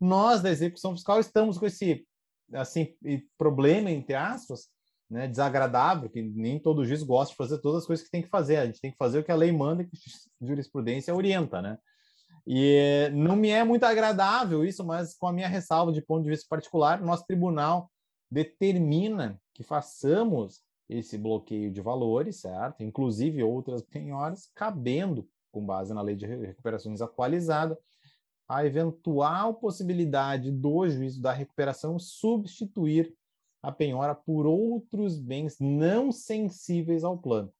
nós 0.00 0.42
da 0.42 0.50
execução 0.50 0.92
fiscal 0.92 1.20
estamos 1.20 1.58
com 1.58 1.66
esse 1.66 2.06
assim 2.52 2.94
problema 3.36 3.90
entre 3.90 4.14
aspas, 4.14 4.68
né, 5.10 5.28
desagradável, 5.28 6.10
que 6.10 6.22
nem 6.22 6.58
todo 6.58 6.84
juiz 6.84 7.02
gosta 7.02 7.32
de 7.32 7.36
fazer 7.36 7.58
todas 7.58 7.82
as 7.82 7.86
coisas 7.86 8.04
que 8.04 8.10
tem 8.10 8.22
que 8.22 8.28
fazer. 8.28 8.56
A 8.56 8.66
gente 8.66 8.80
tem 8.80 8.90
que 8.90 8.96
fazer 8.96 9.20
o 9.20 9.24
que 9.24 9.32
a 9.32 9.36
lei 9.36 9.52
manda 9.52 9.82
e 9.82 9.86
que 9.86 9.96
a 10.42 10.46
jurisprudência 10.46 11.14
orienta, 11.14 11.62
né? 11.62 11.78
E 12.46 13.10
não 13.12 13.34
me 13.34 13.50
é 13.50 13.64
muito 13.64 13.84
agradável 13.84 14.64
isso, 14.64 14.84
mas 14.84 15.16
com 15.16 15.26
a 15.26 15.32
minha 15.32 15.48
ressalva 15.48 15.92
de 15.92 16.00
ponto 16.00 16.22
de 16.22 16.30
vista 16.30 16.46
particular, 16.48 17.00
nosso 17.00 17.24
tribunal 17.26 17.90
determina 18.30 19.40
que 19.52 19.64
façamos 19.64 20.60
esse 20.88 21.18
bloqueio 21.18 21.72
de 21.72 21.80
valores, 21.80 22.40
certo? 22.40 22.82
Inclusive 22.82 23.42
outras 23.42 23.82
penhoras, 23.82 24.48
cabendo, 24.54 25.28
com 25.50 25.64
base 25.64 25.92
na 25.92 26.02
lei 26.02 26.14
de 26.14 26.26
recuperações 26.26 27.00
atualizada, 27.00 27.76
a 28.48 28.64
eventual 28.64 29.54
possibilidade 29.54 30.50
do 30.50 30.88
juízo 30.88 31.20
da 31.20 31.32
recuperação 31.32 31.98
substituir 31.98 33.12
a 33.62 33.72
penhora 33.72 34.14
por 34.14 34.46
outros 34.46 35.18
bens 35.18 35.58
não 35.58 36.12
sensíveis 36.12 37.02
ao 37.02 37.18
plano. 37.18 37.52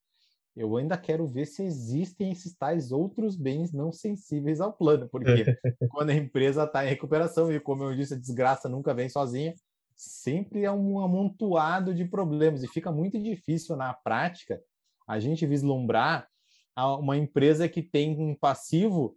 Eu 0.57 0.75
ainda 0.77 0.97
quero 0.97 1.27
ver 1.27 1.47
se 1.47 1.63
existem 1.63 2.31
esses 2.33 2.55
tais 2.55 2.91
outros 2.91 3.37
bens 3.37 3.73
não 3.73 3.93
sensíveis 3.93 4.61
ao 4.61 4.73
plano, 4.73 5.09
porque 5.09 5.27
quando 5.91 6.11
a 6.11 6.15
empresa 6.15 6.65
está 6.65 6.85
em 6.85 6.89
recuperação, 6.89 7.53
e 7.53 7.61
como 7.61 7.83
eu 7.85 7.95
disse, 7.95 8.15
a 8.15 8.19
desgraça 8.19 8.69
nunca 8.69 8.95
vem 8.95 9.09
sozinha, 9.09 9.55
sempre 9.95 10.65
é 10.65 10.71
um 10.71 11.01
amontoado 11.01 11.95
de 11.95 12.05
problemas 12.05 12.63
e 12.63 12.69
fica 12.69 12.93
muito 12.93 13.21
difícil 13.21 13.77
na 13.77 13.93
prática 13.93 14.63
a 15.07 15.19
gente 15.19 15.47
vislumbrar 15.47 16.29
uma 16.77 17.17
empresa 17.17 17.69
que 17.69 17.83
tem 17.83 18.19
um 18.19 18.35
passivo 18.35 19.17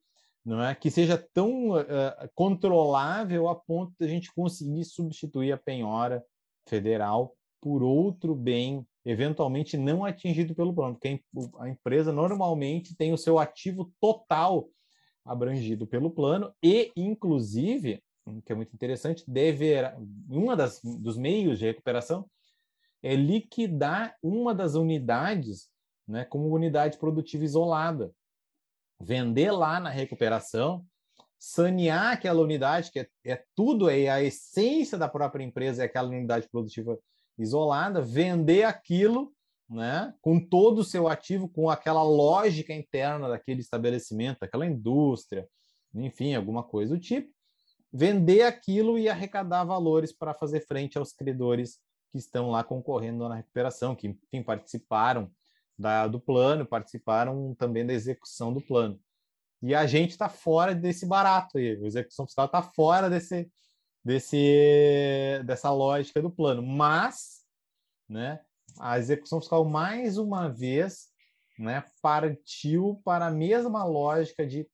não 0.50 0.64
é? 0.64 0.74
Que 0.74 0.90
seja 0.90 1.18
tão 1.34 1.72
uh, 1.72 1.86
controlável 2.34 3.48
a 3.48 3.56
ponto 3.56 3.94
de 4.00 4.06
a 4.06 4.10
gente 4.10 4.34
conseguir 4.34 4.84
substituir 4.86 5.52
a 5.52 5.58
penhora 5.58 6.24
federal 6.68 7.36
por 7.62 7.84
outro 7.84 8.34
bem 8.36 8.86
eventualmente 9.06 9.78
não 9.78 10.06
atingido 10.06 10.54
pelo 10.54 10.74
plano, 10.74 10.94
porque 10.94 11.22
a 11.60 11.70
empresa 11.70 12.12
normalmente 12.12 12.96
tem 12.96 13.14
o 13.14 13.18
seu 13.18 13.40
ativo 13.40 13.92
total 14.00 14.70
abrangido 15.26 15.88
pelo 15.88 16.12
plano 16.12 16.54
e, 16.64 16.92
inclusive, 16.96 18.04
que 18.46 18.52
é 18.52 18.56
muito 18.56 18.74
interessante, 18.74 19.24
deverá, 19.28 19.98
uma 20.30 20.56
das 20.56 20.80
dos 20.84 21.18
meios 21.18 21.60
de 21.60 21.66
recuperação 21.66 22.30
é 23.02 23.16
liquidar 23.16 24.16
uma 24.22 24.54
das 24.54 24.76
unidades, 24.76 25.70
né, 26.08 26.26
como 26.26 26.54
unidade 26.54 26.98
produtiva 26.98 27.44
isolada, 27.44 28.12
vender 29.00 29.52
lá 29.52 29.80
na 29.80 29.90
recuperação, 29.90 30.86
sanear 31.38 32.14
aquela 32.14 32.42
unidade 32.42 32.92
que 32.92 33.00
é, 33.00 33.08
é 33.26 33.44
tudo 33.56 33.90
é 33.90 34.10
a 34.10 34.22
essência 34.22 34.98
da 34.98 35.08
própria 35.08 35.44
empresa 35.44 35.84
é 35.84 35.86
aquela 35.86 36.10
unidade 36.10 36.50
produtiva 36.50 37.00
isolada, 37.38 38.02
vender 38.02 38.64
aquilo 38.64 39.34
né, 39.70 40.14
com 40.22 40.40
todo 40.40 40.80
o 40.80 40.84
seu 40.84 41.08
ativo, 41.08 41.48
com 41.48 41.70
aquela 41.70 42.04
lógica 42.04 42.74
interna 42.74 43.30
daquele 43.30 43.62
estabelecimento, 43.62 44.40
daquela 44.42 44.66
indústria, 44.66 45.48
enfim, 45.94 46.36
alguma 46.36 46.64
coisa 46.64 46.96
do 46.96 47.00
tipo, 47.00 47.32
vender 47.92 48.42
aquilo 48.42 48.98
e 48.98 49.08
arrecadar 49.08 49.64
valores 49.64 50.12
para 50.12 50.34
fazer 50.34 50.62
frente 50.62 50.98
aos 50.98 51.14
credores 51.14 51.80
que 52.12 52.18
estão 52.18 52.50
lá 52.50 52.64
concorrendo 52.64 53.30
na 53.30 53.36
recuperação, 53.36 53.96
que 53.96 54.08
enfim, 54.08 54.44
participaram 54.44 55.32
da, 55.80 56.08
do 56.08 56.20
plano, 56.20 56.66
participaram 56.66 57.56
também 57.56 57.86
da 57.86 57.94
execução 57.94 58.54
do 58.54 58.60
plano. 58.60 59.00
E 59.62 59.74
a 59.74 59.88
gente 59.88 60.12
está 60.12 60.28
fora 60.28 60.76
desse 60.76 61.06
barato 61.06 61.58
aí, 61.58 61.72
a 61.82 61.88
execução 61.88 62.26
fiscal 62.26 62.46
está 62.46 62.62
fora 62.62 63.10
desse, 63.10 63.50
desse, 64.04 65.42
dessa 65.46 65.72
lógica 65.72 66.22
do 66.22 66.30
plano. 66.30 66.62
Mas, 66.62 67.46
né, 68.08 68.42
a 68.78 69.00
execução 69.00 69.40
fiscal, 69.40 69.64
mais 69.64 70.18
uma 70.18 70.50
vez, 70.50 71.08
né, 71.58 71.84
partiu 72.02 73.02
para 73.06 73.28
a 73.28 73.32
mesma 73.32 73.86
lógica 73.86 74.46
de 74.46 74.68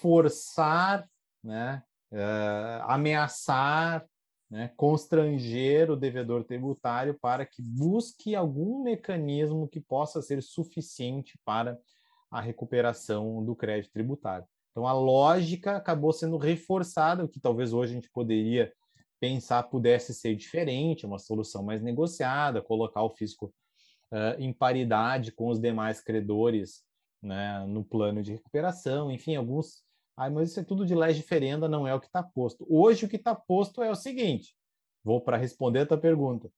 forçar, 0.00 1.08
né, 1.42 1.82
uh, 2.12 2.82
ameaçar, 2.88 4.04
né, 4.50 4.72
constranger 4.76 5.90
o 5.90 5.96
devedor 5.96 6.44
tributário 6.44 7.16
para 7.20 7.46
que 7.46 7.62
busque 7.62 8.34
algum 8.34 8.82
mecanismo 8.82 9.68
que 9.68 9.80
possa 9.80 10.20
ser 10.20 10.42
suficiente 10.42 11.38
para 11.44 11.78
a 12.30 12.40
recuperação 12.40 13.44
do 13.44 13.54
crédito 13.54 13.92
tributário. 13.92 14.46
Então, 14.70 14.86
a 14.86 14.92
lógica 14.92 15.76
acabou 15.76 16.12
sendo 16.12 16.36
reforçada, 16.36 17.24
o 17.24 17.28
que 17.28 17.40
talvez 17.40 17.72
hoje 17.72 17.92
a 17.92 17.94
gente 17.94 18.10
poderia 18.10 18.72
pensar 19.20 19.64
pudesse 19.64 20.14
ser 20.14 20.34
diferente, 20.34 21.04
uma 21.04 21.18
solução 21.18 21.62
mais 21.62 21.82
negociada, 21.82 22.62
colocar 22.62 23.02
o 23.02 23.10
fisco 23.10 23.52
uh, 24.12 24.40
em 24.40 24.52
paridade 24.52 25.32
com 25.32 25.48
os 25.48 25.60
demais 25.60 26.00
credores 26.00 26.82
né, 27.22 27.64
no 27.66 27.84
plano 27.84 28.22
de 28.22 28.32
recuperação, 28.32 29.10
enfim, 29.10 29.36
alguns. 29.36 29.82
Ah, 30.16 30.28
mas 30.28 30.50
isso 30.50 30.60
é 30.60 30.64
tudo 30.64 30.84
de 30.84 30.94
lei 30.94 31.14
diferenda, 31.14 31.68
não 31.68 31.86
é 31.86 31.94
o 31.94 32.00
que 32.00 32.06
está 32.06 32.22
posto. 32.22 32.66
Hoje, 32.68 33.06
o 33.06 33.08
que 33.08 33.16
está 33.16 33.34
posto 33.34 33.82
é 33.82 33.90
o 33.90 33.96
seguinte: 33.96 34.54
vou 35.02 35.20
para 35.20 35.36
responder 35.36 35.80
a 35.80 35.86
tua 35.86 35.98
pergunta. 35.98 36.50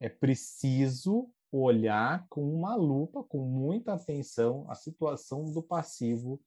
É 0.00 0.08
preciso 0.08 1.30
olhar 1.50 2.26
com 2.28 2.42
uma 2.42 2.74
lupa, 2.74 3.24
com 3.24 3.38
muita 3.38 3.94
atenção, 3.94 4.66
a 4.68 4.74
situação 4.74 5.44
do 5.44 5.62
passivo 5.62 6.40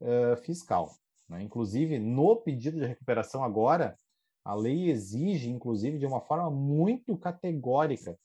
uh, 0.00 0.36
fiscal. 0.42 0.94
Né? 1.28 1.42
Inclusive, 1.42 1.98
no 1.98 2.36
pedido 2.36 2.78
de 2.78 2.86
recuperação 2.86 3.42
agora, 3.42 3.96
a 4.44 4.54
lei 4.54 4.90
exige, 4.90 5.50
inclusive, 5.50 5.98
de 5.98 6.06
uma 6.06 6.20
forma 6.20 6.50
muito 6.50 7.16
categórica, 7.16 8.16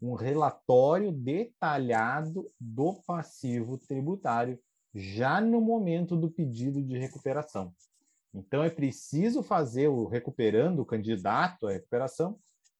um 0.00 0.14
relatório 0.14 1.12
detalhado 1.12 2.50
do 2.58 2.94
passivo 3.06 3.76
tributário 3.76 4.58
já 4.98 5.40
no 5.40 5.60
momento 5.60 6.16
do 6.16 6.30
pedido 6.30 6.82
de 6.82 6.98
recuperação. 6.98 7.72
Então, 8.34 8.62
é 8.62 8.70
preciso 8.70 9.42
fazer 9.42 9.88
o 9.88 10.06
recuperando 10.06 10.80
o 10.80 10.86
candidato 10.86 11.66
à 11.66 11.72
recuperação 11.72 12.38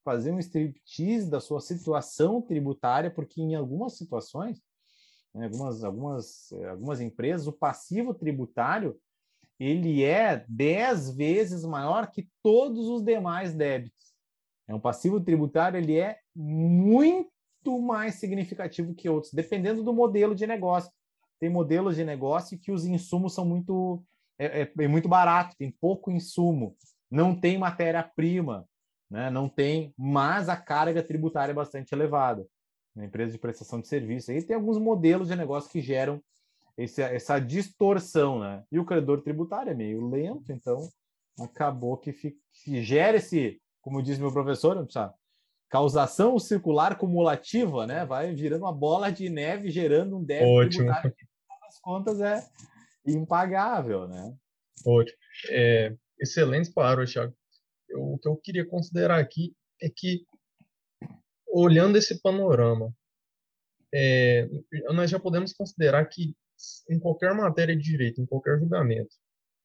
fazer 0.09 0.33
um 0.33 0.39
striptease 0.39 1.29
da 1.29 1.39
sua 1.39 1.61
situação 1.61 2.41
tributária, 2.41 3.11
porque 3.11 3.43
em 3.43 3.55
algumas 3.55 3.99
situações, 3.99 4.59
em 5.35 5.45
algumas, 5.45 5.85
algumas, 5.85 6.53
algumas 6.71 7.01
empresas, 7.03 7.47
o 7.47 7.53
passivo 7.53 8.15
tributário 8.15 8.99
ele 9.61 10.03
é 10.03 10.47
10 10.49 11.15
vezes 11.15 11.63
maior 11.63 12.11
que 12.11 12.27
todos 12.43 12.87
os 12.87 13.03
demais 13.03 13.53
débitos. 13.53 14.15
É 14.67 14.75
um 14.75 14.81
passivo 14.81 15.21
tributário, 15.21 15.77
ele 15.77 15.99
é 15.99 16.21
muito 16.35 17.31
mais 17.79 18.15
significativo 18.15 18.95
que 18.95 19.11
outros, 19.11 19.35
dependendo 19.35 19.83
do 19.83 19.93
modelo 19.93 20.35
de 20.35 20.47
negócio. 20.47 20.91
Tem 21.41 21.49
modelos 21.49 21.97
de 21.97 22.05
negócio 22.05 22.59
que 22.59 22.73
os 22.73 22.85
insumos 22.85 23.35
são 23.35 23.45
muito 23.45 24.03
é, 24.39 24.63
é, 24.63 24.73
é 24.79 24.89
muito 24.89 25.09
barato, 25.09 25.57
tem 25.59 25.71
pouco 25.71 26.11
insumo, 26.11 26.77
não 27.11 27.35
tem 27.35 27.59
matéria-prima, 27.59 28.67
né? 29.11 29.31
não 29.31 29.49
tem, 29.49 29.93
mas 29.97 30.49
a 30.49 30.57
carga 30.57 31.03
tributária 31.03 31.51
é 31.53 31.55
bastante 31.55 31.93
elevada. 31.93 32.47
Na 32.95 33.05
empresa 33.05 33.33
de 33.33 33.39
prestação 33.39 33.81
de 33.81 33.89
serviço, 33.89 34.31
aí 34.31 34.43
tem 34.43 34.57
alguns 34.57 34.79
modelos 34.79 35.29
de 35.29 35.37
negócio 35.37 35.71
que 35.71 35.81
geram 35.81 36.21
esse, 36.77 37.01
essa 37.03 37.39
distorção, 37.39 38.41
né? 38.41 38.65
E 38.73 38.79
o 38.79 38.85
credor 38.85 39.21
tributário 39.23 39.71
é 39.71 39.75
meio 39.75 40.09
lento, 40.09 40.51
então 40.51 40.89
acabou 41.41 41.97
que, 41.97 42.13
fica, 42.13 42.37
que 42.65 42.83
gera 42.83 43.19
esse, 43.19 43.61
como 43.81 44.03
diz 44.03 44.19
meu 44.19 44.33
professor, 44.33 44.85
sabe? 44.91 45.15
causação 45.69 46.39
circular 46.39 46.97
cumulativa, 46.97 47.87
né? 47.87 48.05
Vai 48.05 48.35
virando 48.35 48.65
uma 48.65 48.73
bola 48.73 49.13
de 49.13 49.29
neve, 49.29 49.71
gerando 49.71 50.17
um 50.17 50.25
débito 50.25 50.51
Ótimo. 50.51 50.85
tributário 50.85 51.15
que, 51.15 51.27
nas 51.69 51.79
contas, 51.81 52.21
é 52.21 52.43
impagável, 53.07 54.09
né? 54.09 54.35
Ótimo. 54.87 55.19
É, 55.51 55.95
excelente 56.21 56.73
claro, 56.73 57.05
Thiago 57.05 57.35
eu, 57.89 58.03
o 58.13 58.19
que 58.19 58.29
eu 58.29 58.37
queria 58.37 58.67
considerar 58.67 59.19
aqui 59.19 59.55
é 59.81 59.89
que, 59.89 60.25
olhando 61.47 61.97
esse 61.97 62.21
panorama, 62.21 62.93
é, 63.95 64.49
nós 64.93 65.11
já 65.11 65.19
podemos 65.19 65.53
considerar 65.53 66.05
que 66.07 66.37
em 66.91 66.99
qualquer 66.99 67.35
matéria 67.35 67.77
de 67.77 67.83
direito, 67.83 68.21
em 68.21 68.27
qualquer 68.27 68.59
julgamento, 68.59 69.15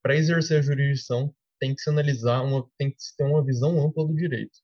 para 0.01 0.15
exercer 0.15 0.59
a 0.59 0.61
jurisdição, 0.61 1.33
tem 1.59 1.73
que 1.73 1.81
se 1.81 1.89
analisar, 1.89 2.41
uma, 2.41 2.69
tem 2.77 2.91
que 2.91 3.01
se 3.01 3.15
ter 3.15 3.23
uma 3.23 3.43
visão 3.43 3.79
ampla 3.85 4.05
do 4.05 4.13
direito. 4.13 4.59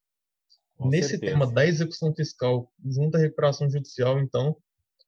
Com 0.78 0.90
Nesse 0.90 1.12
certeza. 1.12 1.34
tema 1.34 1.52
da 1.52 1.66
execução 1.66 2.14
fiscal 2.14 2.72
junto 2.86 3.18
à 3.18 3.20
recuperação 3.20 3.70
judicial, 3.70 4.20
então, 4.20 4.56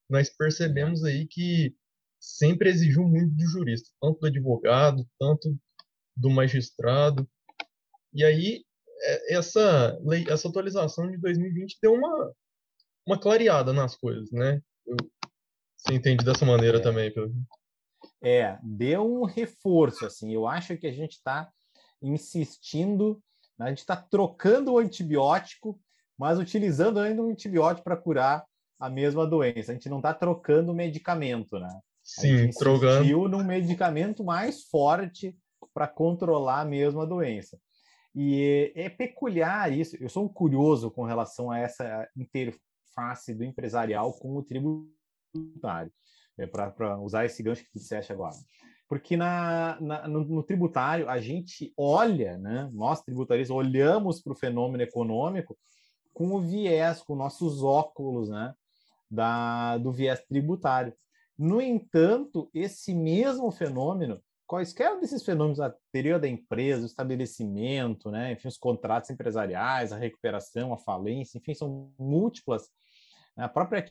nós 0.10 0.30
percebemos 0.30 1.04
aí 1.04 1.28
que 1.28 1.76
sempre 2.22 2.70
exigiu 2.70 3.04
muito 3.04 3.36
do 3.36 3.48
jurista, 3.48 3.90
tanto 4.00 4.20
do 4.20 4.28
advogado, 4.28 5.06
tanto 5.20 5.58
do 6.16 6.30
magistrado, 6.30 7.28
e 8.14 8.24
aí, 8.26 8.66
é, 9.04 9.36
essa, 9.36 9.98
lei, 10.04 10.26
essa 10.30 10.50
atualização 10.50 11.10
de 11.10 11.18
2020 11.18 11.78
deu 11.82 11.94
uma, 11.94 12.34
uma 13.08 13.20
clareada 13.20 13.72
nas 13.72 13.96
coisas, 13.96 14.30
né? 14.32 14.62
Eu, 14.86 14.98
você 15.78 15.94
entende 15.94 16.24
dessa 16.26 16.46
maneira 16.46 16.78
é. 16.78 16.82
também, 16.82 17.12
pelo 17.12 17.32
É, 18.22 18.60
deu 18.62 19.04
um 19.04 19.26
reforço, 19.26 20.06
assim. 20.06 20.34
Eu 20.34 20.46
acho 20.46 20.78
que 20.78 20.88
a 20.88 20.92
gente 20.92 21.14
está 21.14 21.50
insistindo, 22.02 23.22
a 23.58 23.70
gente 23.70 23.80
está 23.80 23.96
trocando 23.96 24.74
o 24.74 24.78
antibiótico, 24.78 25.80
mas 26.18 26.38
utilizando 26.38 27.00
ainda 27.00 27.22
um 27.22 27.32
antibiótico 27.32 27.84
para 27.84 27.98
curar 27.98 28.46
a 28.82 28.90
mesma 28.90 29.28
doença. 29.28 29.72
A 29.72 29.76
gente 29.76 29.88
não 29.88 29.98
está 29.98 30.12
trocando 30.12 30.74
medicamento, 30.74 31.60
né? 31.60 31.70
Sim, 32.04 32.34
a 32.34 32.38
gente 32.38 32.58
trocando. 32.58 33.30
num 33.30 33.44
medicamento 33.44 34.24
mais 34.24 34.64
forte 34.64 35.38
para 35.72 35.88
controlar 35.88 36.62
a 36.62 36.66
mesma 36.66 37.06
doença. 37.06 37.60
E 38.14 38.74
é 38.76 38.90
peculiar 38.90 39.72
isso. 39.72 39.96
Eu 40.02 40.10
sou 40.10 40.26
um 40.26 40.28
curioso 40.28 40.90
com 40.90 41.04
relação 41.04 41.52
a 41.52 41.60
essa 41.60 42.10
interface 42.18 43.34
do 43.36 43.44
empresarial 43.44 44.12
com 44.14 44.36
o 44.36 44.44
tributário, 44.44 45.94
é, 46.38 46.48
para 46.48 47.00
usar 47.00 47.26
esse 47.26 47.42
gancho 47.44 47.64
que 47.64 47.72
tu 47.72 47.80
disseste 47.80 48.12
agora. 48.12 48.36
Porque 48.90 49.16
na, 49.16 49.80
na 49.80 50.08
no, 50.08 50.26
no, 50.26 50.44
tributário 50.44 51.08
a 51.08 51.22
gente 51.22 51.72
olha, 51.78 52.38
né, 52.38 52.70
nós 52.74 53.02
tributaristas 53.02 53.56
olhamos 53.56 54.22
para 54.22 54.34
o 54.34 54.36
fenômeno 54.36 54.84
econômico 54.84 55.58
com 56.14 56.34
o 56.34 56.42
viés, 56.42 57.02
com 57.02 57.16
nossos 57.16 57.64
óculos 57.64 58.30
né, 58.30 58.54
da, 59.12 59.78
do 59.78 59.92
viés 59.92 60.24
tributário. 60.28 60.94
No 61.38 61.62
entanto, 61.62 62.50
esse 62.54 62.94
mesmo 62.94 63.52
fenômeno 63.52 64.22
quaisquer 64.52 65.00
desses 65.00 65.24
fenômenos, 65.24 65.62
a 65.62 65.74
teoria 65.94 66.20
da 66.20 66.28
empresa, 66.28 66.84
o 66.84 66.86
estabelecimento, 66.86 68.12
né, 68.12 68.34
enfim, 68.34 68.50
os 68.50 68.58
contratos 68.58 69.10
empresariais, 69.10 69.94
a 69.94 69.98
recuperação, 69.98 70.74
a 70.74 70.78
falência, 70.78 71.38
enfim, 71.38 71.54
são 71.54 71.90
múltiplas, 71.98 72.64
né, 73.38 73.46
a 73.46 73.48
própria 73.48 73.90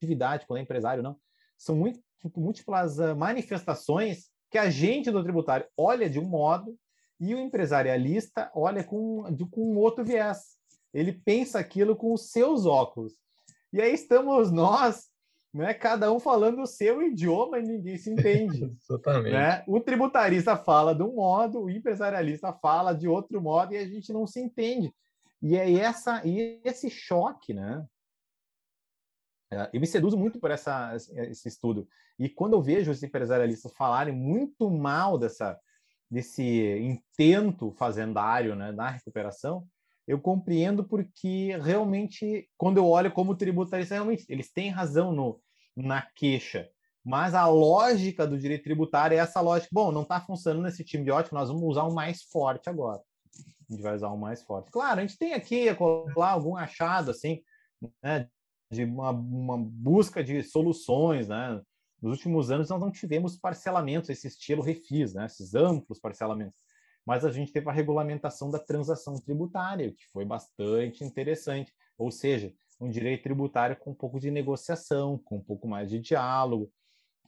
atividade, 0.00 0.46
quando 0.46 0.60
é 0.60 0.62
empresário, 0.62 1.02
não, 1.02 1.16
são 1.58 1.74
muito, 1.74 2.00
múltiplas 2.36 3.00
uh, 3.00 3.16
manifestações 3.16 4.30
que 4.48 4.58
a 4.58 4.70
gente 4.70 5.10
do 5.10 5.24
tributário 5.24 5.66
olha 5.76 6.08
de 6.08 6.20
um 6.20 6.24
modo 6.24 6.78
e 7.18 7.34
o 7.34 7.40
empresarialista 7.40 8.52
olha 8.54 8.84
com, 8.84 9.24
com 9.50 9.76
outro 9.76 10.04
viés. 10.04 10.56
ele 10.92 11.12
pensa 11.12 11.58
aquilo 11.58 11.96
com 11.96 12.12
os 12.12 12.30
seus 12.30 12.64
óculos. 12.64 13.12
E 13.74 13.82
aí 13.82 13.92
estamos 13.92 14.52
nós, 14.52 15.10
né, 15.52 15.74
cada 15.74 16.12
um 16.12 16.20
falando 16.20 16.62
o 16.62 16.66
seu 16.66 17.02
idioma 17.02 17.58
e 17.58 17.62
ninguém 17.62 17.98
se 17.98 18.08
entende. 18.08 18.70
Exatamente. 18.88 19.32
Né? 19.32 19.64
O 19.66 19.80
tributarista 19.80 20.56
fala 20.56 20.94
de 20.94 21.02
um 21.02 21.16
modo, 21.16 21.64
o 21.64 21.68
empresarialista 21.68 22.52
fala 22.52 22.94
de 22.94 23.08
outro 23.08 23.42
modo 23.42 23.74
e 23.74 23.78
a 23.78 23.84
gente 23.84 24.12
não 24.12 24.28
se 24.28 24.40
entende. 24.40 24.94
E 25.42 25.56
é 25.56 25.72
essa, 25.72 26.24
e 26.24 26.60
esse 26.62 26.88
choque, 26.88 27.52
né? 27.52 27.84
É, 29.52 29.70
eu 29.72 29.80
me 29.80 29.88
seduzo 29.88 30.16
muito 30.16 30.38
por 30.38 30.52
essa, 30.52 30.94
esse 30.94 31.48
estudo. 31.48 31.88
E 32.16 32.28
quando 32.28 32.52
eu 32.52 32.62
vejo 32.62 32.92
os 32.92 33.02
empresarialistas 33.02 33.72
falarem 33.72 34.14
muito 34.14 34.70
mal 34.70 35.18
dessa, 35.18 35.58
desse 36.08 36.78
intento 36.78 37.72
fazendário 37.72 38.54
né, 38.54 38.70
na 38.70 38.88
recuperação, 38.88 39.66
eu 40.06 40.20
compreendo 40.20 40.84
porque 40.84 41.56
realmente, 41.62 42.48
quando 42.56 42.76
eu 42.78 42.86
olho 42.86 43.12
como 43.12 43.34
tributarista, 43.34 43.94
realmente 43.94 44.24
eles 44.28 44.52
têm 44.52 44.70
razão 44.70 45.12
no, 45.12 45.40
na 45.76 46.02
queixa. 46.14 46.68
Mas 47.04 47.34
a 47.34 47.46
lógica 47.46 48.26
do 48.26 48.38
direito 48.38 48.64
tributário 48.64 49.14
é 49.14 49.18
essa 49.18 49.40
lógica. 49.40 49.68
Bom, 49.72 49.92
não 49.92 50.02
está 50.02 50.20
funcionando 50.20 50.68
esse 50.68 50.82
time 50.84 51.04
de 51.04 51.10
ótimo, 51.10 51.38
nós 51.38 51.48
vamos 51.48 51.64
usar 51.64 51.86
um 51.86 51.92
mais 51.92 52.22
forte 52.22 52.68
agora. 52.68 53.00
A 53.68 53.72
gente 53.72 53.82
vai 53.82 53.94
usar 53.94 54.10
um 54.10 54.16
mais 54.16 54.42
forte. 54.42 54.70
Claro, 54.70 55.00
a 55.00 55.02
gente 55.02 55.18
tem 55.18 55.34
aqui 55.34 55.66
lá 56.16 56.30
algum 56.30 56.56
achado 56.56 57.10
assim, 57.10 57.42
né, 58.02 58.28
de 58.70 58.84
uma, 58.84 59.10
uma 59.10 59.58
busca 59.58 60.22
de 60.24 60.42
soluções, 60.42 61.28
né? 61.28 61.60
Nos 62.00 62.12
últimos 62.12 62.50
anos 62.50 62.68
nós 62.68 62.80
não 62.80 62.90
tivemos 62.90 63.38
parcelamentos 63.38 64.10
esse 64.10 64.26
estilo 64.26 64.62
refis, 64.62 65.14
né? 65.14 65.26
Esses 65.26 65.54
amplos 65.54 65.98
parcelamentos. 65.98 66.63
Mas 67.06 67.24
a 67.24 67.30
gente 67.30 67.52
teve 67.52 67.68
a 67.68 67.72
regulamentação 67.72 68.50
da 68.50 68.58
transação 68.58 69.14
tributária, 69.20 69.92
que 69.92 70.06
foi 70.12 70.24
bastante 70.24 71.04
interessante. 71.04 71.72
Ou 71.98 72.10
seja, 72.10 72.52
um 72.80 72.88
direito 72.88 73.22
tributário 73.22 73.76
com 73.76 73.90
um 73.90 73.94
pouco 73.94 74.18
de 74.18 74.30
negociação, 74.30 75.18
com 75.18 75.36
um 75.36 75.42
pouco 75.42 75.68
mais 75.68 75.90
de 75.90 75.98
diálogo. 75.98 76.70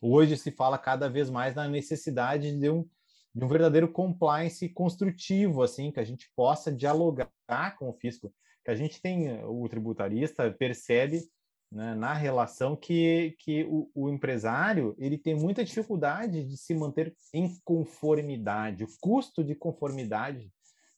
Hoje 0.00 0.36
se 0.36 0.50
fala 0.50 0.78
cada 0.78 1.08
vez 1.08 1.30
mais 1.30 1.54
na 1.54 1.68
necessidade 1.68 2.56
de 2.58 2.70
um, 2.70 2.88
de 3.34 3.44
um 3.44 3.48
verdadeiro 3.48 3.90
compliance 3.90 4.68
construtivo, 4.68 5.62
assim, 5.62 5.90
que 5.90 6.00
a 6.00 6.04
gente 6.04 6.30
possa 6.34 6.72
dialogar 6.72 7.30
com 7.78 7.88
o 7.88 7.94
fisco, 7.94 8.32
que 8.64 8.70
a 8.70 8.74
gente 8.74 9.00
tem, 9.00 9.42
o 9.44 9.68
tributarista 9.68 10.50
percebe 10.50 11.22
né, 11.70 11.94
na 11.94 12.14
relação 12.14 12.76
que, 12.76 13.36
que 13.38 13.64
o, 13.64 13.90
o, 13.94 14.08
empresário 14.08 14.94
ele 14.98 15.18
tem 15.18 15.34
muita 15.34 15.64
dificuldade 15.64 16.44
de 16.44 16.56
se 16.56 16.74
manter 16.74 17.14
em 17.34 17.54
conformidade. 17.64 18.84
O 18.84 18.88
custo 19.00 19.42
de 19.42 19.54
conformidade 19.54 20.50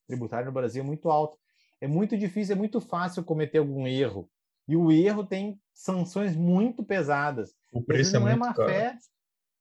tributária 0.06 0.46
no 0.46 0.52
Brasil 0.52 0.82
é 0.82 0.86
muito 0.86 1.10
alto. 1.10 1.38
É 1.80 1.86
muito 1.86 2.16
difícil, 2.16 2.54
é 2.54 2.58
muito 2.58 2.80
fácil 2.80 3.24
cometer 3.24 3.58
algum 3.58 3.86
erro. 3.86 4.28
E 4.66 4.76
o 4.76 4.92
erro 4.92 5.24
tem 5.24 5.58
sanções 5.72 6.36
muito 6.36 6.84
pesadas. 6.84 7.54
O 7.72 7.82
preço 7.82 8.16
é 8.16 8.20
não 8.20 8.28
é, 8.28 8.36
má 8.36 8.54
fé, 8.54 8.96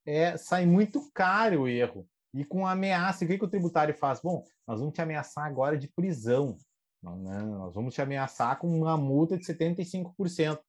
é, 0.06 0.36
sai 0.38 0.66
muito 0.66 1.10
caro 1.14 1.62
o 1.62 1.68
erro. 1.68 2.08
E 2.34 2.44
com 2.44 2.68
ameaça, 2.68 3.24
o 3.24 3.28
que, 3.28 3.38
que 3.38 3.46
o 3.46 3.50
tributário 3.50 3.96
faz? 3.96 4.20
Bom, 4.22 4.44
nós 4.68 4.80
vamos 4.80 4.94
te 4.94 5.02
ameaçar 5.02 5.46
agora 5.46 5.78
de 5.78 5.88
prisão. 5.88 6.58
Não, 7.02 7.18
não, 7.18 7.60
nós 7.60 7.74
vamos 7.74 7.94
te 7.94 8.02
ameaçar 8.02 8.60
com 8.60 8.68
uma 8.68 8.98
multa 8.98 9.38
de 9.38 9.46
75%. 9.46 10.60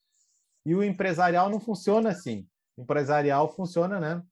E 0.64 0.74
o 0.74 0.82
empresarial 0.82 1.48
não 1.50 1.60
funciona 1.60 2.10
assim. 2.10 2.46
O 2.76 2.82
empresarial 2.82 3.52
funciona, 3.52 3.98
né? 3.98 4.22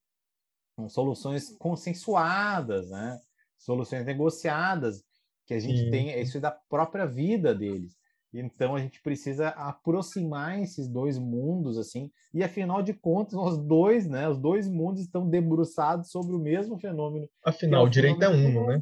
Com 0.77 0.89
soluções 0.89 1.57
consensuadas, 1.59 2.91
né? 2.91 3.19
Soluções 3.59 4.05
negociadas, 4.05 5.03
que 5.47 5.55
a 5.55 5.59
gente 5.59 5.85
Sim. 5.85 5.91
tem, 5.91 6.21
isso 6.21 6.37
é 6.37 6.41
da 6.41 6.51
própria 6.51 7.07
vida 7.07 7.55
deles. 7.55 7.97
Então 8.33 8.75
a 8.75 8.81
gente 8.81 9.01
precisa 9.01 9.49
aproximar 9.51 10.61
esses 10.61 10.89
dois 10.89 11.19
mundos 11.19 11.79
assim, 11.79 12.11
e 12.35 12.43
afinal 12.43 12.83
de 12.83 12.93
contas, 12.93 13.35
os 13.35 13.57
dois, 13.57 14.07
né, 14.07 14.29
os 14.29 14.39
dois 14.39 14.69
mundos 14.69 15.01
estão 15.01 15.29
debruçados 15.29 16.11
sobre 16.11 16.35
o 16.35 16.39
mesmo 16.39 16.79
fenômeno. 16.79 17.29
Afinal, 17.45 17.81
é 17.81 17.85
o, 17.85 17.87
o 17.87 17.91
direito 17.91 18.23
é 18.23 18.29
um, 18.29 18.67
né? 18.67 18.81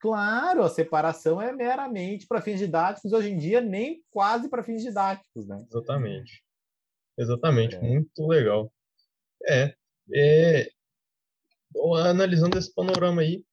Claro, 0.00 0.62
a 0.62 0.68
separação 0.68 1.42
é 1.42 1.52
meramente 1.52 2.26
para 2.26 2.40
fins 2.40 2.58
didáticos, 2.60 3.12
hoje 3.12 3.30
em 3.30 3.36
dia 3.36 3.60
nem 3.60 4.00
quase 4.10 4.48
para 4.48 4.62
fins 4.62 4.82
didáticos, 4.82 5.48
né? 5.48 5.64
Exatamente. 5.68 6.44
Exatamente, 7.18 7.74
é. 7.74 7.80
muito 7.80 8.26
legal. 8.26 8.72
É, 9.46 9.74
é, 10.14 10.70
analisando 12.04 12.58
esse 12.58 12.72
panorama 12.72 13.22
aí, 13.22 13.44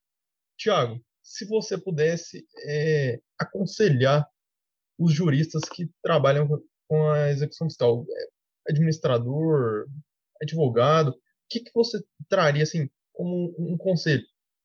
Tiago, 0.58 1.04
se 1.24 1.46
você 1.46 1.78
pudesse 1.78 2.46
é, 2.68 3.20
aconselhar 3.40 4.26
os 4.98 5.14
juristas 5.14 5.64
que 5.64 5.90
trabalham 6.02 6.48
com 6.88 7.10
a 7.10 7.30
execução 7.32 7.68
fiscal, 7.68 8.06
é, 8.10 8.72
administrador, 8.72 9.88
advogado, 10.42 11.10
o 11.10 11.18
que, 11.50 11.60
que 11.60 11.72
você 11.74 12.04
traria 12.30 12.64
assim 12.64 12.90
como 13.12 13.54
um 13.58 13.78
conselho? 13.78 14.24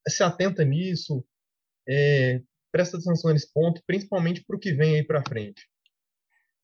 Se 0.09 0.23
atenta 0.23 0.65
nisso, 0.65 1.25
é, 1.89 2.43
presta 2.71 2.99
atenção 2.99 3.33
nesse 3.33 3.53
ponto, 3.53 3.83
principalmente 3.87 4.45
para 4.45 4.57
o 4.57 4.61
que 4.61 4.73
vem 4.73 4.97
aí 4.97 5.05
para 5.05 5.25
frente. 5.27 5.69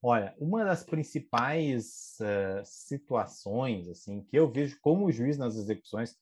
Olha, 0.09 0.33
uma 0.39 0.65
das 0.65 0.85
principais 0.85 2.17
uh, 2.21 2.63
situações 2.63 3.89
assim 3.89 4.23
que 4.23 4.39
eu 4.39 4.49
vejo 4.49 4.79
como 4.81 5.11
juiz 5.11 5.37
nas 5.37 5.57
execuções 5.57 6.15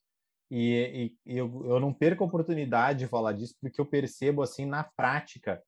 e, 0.51 1.13
e 1.27 1.37
eu, 1.37 1.67
eu, 1.67 1.79
não 1.79 1.93
perco 1.93 2.25
a 2.25 2.27
oportunidade 2.27 3.01
de 3.01 3.07
falar 3.07 3.35
disso 3.35 3.55
porque 3.61 3.79
eu 3.79 3.85
percebo 3.85 4.41
assim 4.41 4.65
na 4.65 4.85
prática 4.85 5.63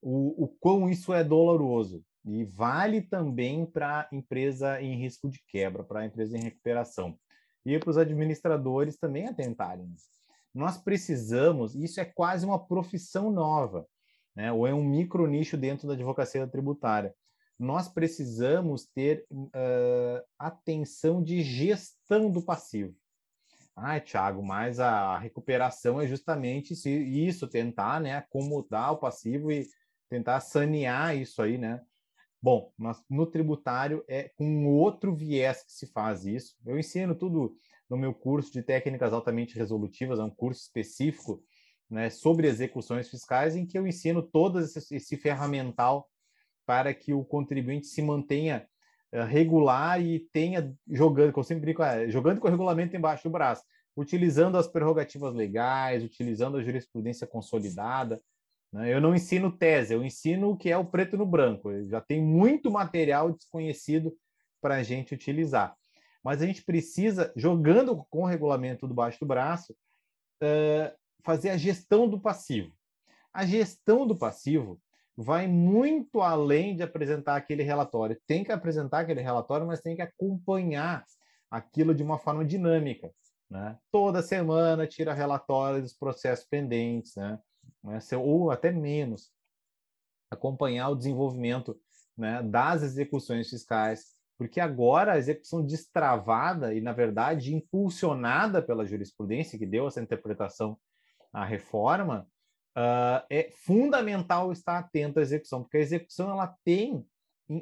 o, 0.00 0.44
o 0.44 0.48
quão 0.60 0.88
isso 0.88 1.12
é 1.12 1.24
doloroso 1.24 2.04
e 2.24 2.44
vale 2.44 3.02
também 3.02 3.66
para 3.66 4.08
empresa 4.12 4.80
em 4.80 4.94
risco 4.94 5.28
de 5.28 5.42
quebra, 5.48 5.82
para 5.82 6.06
empresa 6.06 6.38
em 6.38 6.42
recuperação 6.42 7.18
e 7.64 7.76
para 7.80 7.90
os 7.90 7.98
administradores 7.98 8.96
também 8.96 9.26
atentarem. 9.26 9.92
Nós 10.54 10.78
precisamos, 10.78 11.74
isso 11.74 12.00
é 12.00 12.04
quase 12.04 12.46
uma 12.46 12.64
profissão 12.64 13.28
nova, 13.28 13.84
né? 14.36 14.52
ou 14.52 14.68
é 14.68 14.72
um 14.72 14.84
micro 14.84 15.26
nicho 15.26 15.56
dentro 15.56 15.88
da 15.88 15.94
advocacia 15.94 16.46
tributária 16.46 17.12
nós 17.58 17.88
precisamos 17.88 18.86
ter 18.86 19.26
uh, 19.30 20.22
atenção 20.38 21.22
de 21.22 21.42
gestão 21.42 22.30
do 22.30 22.42
passivo. 22.42 22.94
Ah, 23.74 24.00
Thiago, 24.00 24.42
mas 24.42 24.80
a 24.80 25.18
recuperação 25.18 26.00
é 26.00 26.06
justamente 26.06 26.72
isso, 26.72 27.46
tentar 27.46 28.00
né, 28.00 28.16
acomodar 28.16 28.92
o 28.92 28.98
passivo 28.98 29.52
e 29.52 29.66
tentar 30.08 30.40
sanear 30.40 31.16
isso 31.16 31.42
aí, 31.42 31.58
né? 31.58 31.82
Bom, 32.40 32.72
nós, 32.78 33.02
no 33.10 33.26
tributário 33.26 34.04
é 34.08 34.30
com 34.36 34.66
outro 34.66 35.14
viés 35.14 35.62
que 35.64 35.72
se 35.72 35.86
faz 35.86 36.24
isso. 36.24 36.54
Eu 36.64 36.78
ensino 36.78 37.14
tudo 37.14 37.54
no 37.88 37.96
meu 37.96 38.14
curso 38.14 38.52
de 38.52 38.62
técnicas 38.62 39.12
altamente 39.12 39.56
resolutivas, 39.56 40.18
é 40.18 40.22
um 40.22 40.30
curso 40.30 40.62
específico 40.62 41.42
né, 41.88 42.10
sobre 42.10 42.48
execuções 42.48 43.08
fiscais, 43.08 43.56
em 43.56 43.66
que 43.66 43.78
eu 43.78 43.86
ensino 43.86 44.22
todo 44.22 44.60
esse, 44.60 44.94
esse 44.94 45.16
ferramental 45.16 46.08
para 46.66 46.92
que 46.92 47.14
o 47.14 47.24
contribuinte 47.24 47.86
se 47.86 48.02
mantenha 48.02 48.66
uh, 49.14 49.22
regular 49.22 50.02
e 50.02 50.20
tenha 50.32 50.74
jogando, 50.88 51.32
como 51.32 51.42
eu 51.42 51.48
sempre 51.48 51.62
brinco, 51.62 51.82
é, 51.82 52.10
jogando 52.10 52.40
com 52.40 52.48
o 52.48 52.50
regulamento 52.50 52.96
embaixo 52.96 53.24
do 53.24 53.30
braço, 53.30 53.62
utilizando 53.96 54.58
as 54.58 54.66
prerrogativas 54.66 55.32
legais, 55.32 56.04
utilizando 56.04 56.58
a 56.58 56.62
jurisprudência 56.62 57.26
consolidada. 57.26 58.20
Né? 58.72 58.92
Eu 58.92 59.00
não 59.00 59.14
ensino 59.14 59.50
tese, 59.50 59.94
eu 59.94 60.04
ensino 60.04 60.50
o 60.50 60.56
que 60.56 60.68
é 60.68 60.76
o 60.76 60.84
preto 60.84 61.16
no 61.16 61.24
branco. 61.24 61.70
Já 61.84 62.00
tem 62.00 62.20
muito 62.20 62.70
material 62.70 63.32
desconhecido 63.32 64.14
para 64.60 64.76
a 64.76 64.82
gente 64.82 65.14
utilizar. 65.14 65.74
Mas 66.22 66.42
a 66.42 66.46
gente 66.46 66.64
precisa, 66.64 67.32
jogando 67.36 68.04
com 68.10 68.22
o 68.22 68.26
regulamento 68.26 68.88
debaixo 68.88 69.20
do 69.20 69.26
braço, 69.26 69.72
uh, 70.42 70.92
fazer 71.22 71.50
a 71.50 71.56
gestão 71.56 72.08
do 72.08 72.20
passivo. 72.20 72.72
A 73.32 73.46
gestão 73.46 74.06
do 74.06 74.16
passivo 74.16 74.80
vai 75.16 75.48
muito 75.48 76.20
além 76.20 76.76
de 76.76 76.82
apresentar 76.82 77.36
aquele 77.36 77.62
relatório. 77.62 78.20
Tem 78.26 78.44
que 78.44 78.52
apresentar 78.52 79.00
aquele 79.00 79.22
relatório, 79.22 79.66
mas 79.66 79.80
tem 79.80 79.96
que 79.96 80.02
acompanhar 80.02 81.04
aquilo 81.50 81.94
de 81.94 82.02
uma 82.02 82.18
forma 82.18 82.44
dinâmica. 82.44 83.10
Né? 83.50 83.78
Toda 83.90 84.22
semana 84.22 84.86
tira 84.86 85.14
relatório 85.14 85.80
dos 85.80 85.94
processos 85.94 86.44
pendentes, 86.44 87.14
né? 87.16 87.38
né? 87.82 87.98
ou 88.18 88.50
até 88.50 88.70
menos. 88.70 89.30
Acompanhar 90.30 90.90
o 90.90 90.96
desenvolvimento 90.96 91.80
né, 92.16 92.42
das 92.42 92.82
execuções 92.82 93.48
fiscais, 93.48 94.16
porque 94.36 94.60
agora 94.60 95.12
a 95.12 95.18
execução 95.18 95.64
destravada 95.64 96.74
e, 96.74 96.80
na 96.80 96.92
verdade, 96.92 97.54
impulsionada 97.54 98.60
pela 98.60 98.84
jurisprudência 98.84 99.58
que 99.58 99.64
deu 99.64 99.86
essa 99.86 100.02
interpretação 100.02 100.76
à 101.32 101.44
reforma, 101.44 102.26
uh, 102.76 103.24
é 103.30 103.50
fundamental 103.64 104.52
estar 104.52 104.78
atento 104.78 105.18
à 105.18 105.22
execução, 105.22 105.62
porque 105.62 105.78
a 105.78 105.80
execução 105.80 106.30
ela 106.30 106.54
tem 106.64 107.04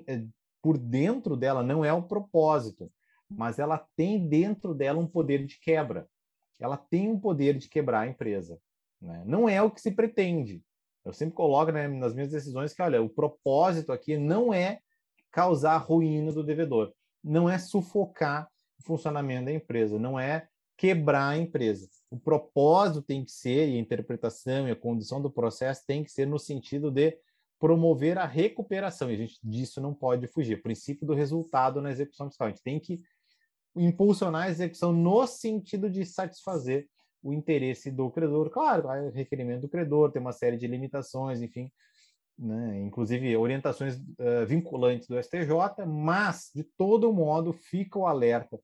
eh, 0.06 0.24
por 0.60 0.78
dentro 0.78 1.36
dela 1.36 1.62
não 1.62 1.84
é 1.84 1.92
o 1.92 2.02
propósito, 2.02 2.90
mas 3.28 3.58
ela 3.58 3.86
tem 3.96 4.26
dentro 4.28 4.74
dela 4.74 4.98
um 4.98 5.06
poder 5.06 5.44
de 5.44 5.58
quebra. 5.58 6.08
Ela 6.58 6.76
tem 6.76 7.08
um 7.08 7.18
poder 7.18 7.58
de 7.58 7.68
quebrar 7.68 8.00
a 8.00 8.06
empresa. 8.06 8.58
Né? 9.00 9.22
Não 9.26 9.48
é 9.48 9.60
o 9.60 9.70
que 9.70 9.80
se 9.80 9.90
pretende, 9.90 10.62
Eu 11.04 11.12
sempre 11.12 11.34
coloco 11.34 11.70
né, 11.70 11.86
nas 11.86 12.14
minhas 12.14 12.30
decisões 12.30 12.72
que, 12.72 12.80
olha, 12.80 13.02
o 13.02 13.10
propósito 13.10 13.92
aqui 13.92 14.16
não 14.16 14.54
é 14.54 14.80
causar 15.30 15.76
ruína 15.76 16.32
do 16.32 16.42
devedor, 16.42 16.94
não 17.22 17.48
é 17.48 17.58
sufocar 17.58 18.48
o 18.78 18.82
funcionamento 18.84 19.46
da 19.46 19.52
empresa, 19.52 19.98
não 19.98 20.18
é 20.18 20.48
quebrar 20.76 21.30
a 21.30 21.36
empresa. 21.36 21.88
O 22.14 22.16
propósito 22.16 23.02
tem 23.02 23.24
que 23.24 23.32
ser, 23.32 23.68
e 23.68 23.76
a 23.76 23.80
interpretação 23.80 24.68
e 24.68 24.70
a 24.70 24.76
condição 24.76 25.20
do 25.20 25.28
processo 25.28 25.84
tem 25.84 26.04
que 26.04 26.12
ser 26.12 26.28
no 26.28 26.38
sentido 26.38 26.88
de 26.88 27.18
promover 27.58 28.18
a 28.18 28.24
recuperação, 28.24 29.10
e 29.10 29.14
a 29.14 29.16
gente 29.16 29.36
disso 29.42 29.80
não 29.80 29.92
pode 29.92 30.28
fugir. 30.28 30.58
O 30.58 30.62
princípio 30.62 31.04
do 31.04 31.12
resultado 31.12 31.82
na 31.82 31.90
execução 31.90 32.28
fiscal. 32.28 32.46
A 32.46 32.50
gente 32.50 32.62
tem 32.62 32.78
que 32.78 33.02
impulsionar 33.74 34.44
a 34.44 34.48
execução 34.48 34.92
no 34.92 35.26
sentido 35.26 35.90
de 35.90 36.06
satisfazer 36.06 36.88
o 37.20 37.32
interesse 37.32 37.90
do 37.90 38.08
credor. 38.12 38.48
Claro, 38.48 38.88
há 38.88 39.10
requerimento 39.10 39.62
do 39.62 39.68
credor, 39.68 40.12
tem 40.12 40.22
uma 40.22 40.32
série 40.32 40.56
de 40.56 40.68
limitações, 40.68 41.42
enfim, 41.42 41.68
né? 42.38 42.80
inclusive 42.80 43.36
orientações 43.36 43.96
uh, 43.96 44.46
vinculantes 44.46 45.08
do 45.08 45.20
STJ, 45.20 45.84
mas, 45.84 46.52
de 46.54 46.62
todo 46.62 47.12
modo, 47.12 47.52
fica 47.52 47.98
o 47.98 48.06
alerta. 48.06 48.56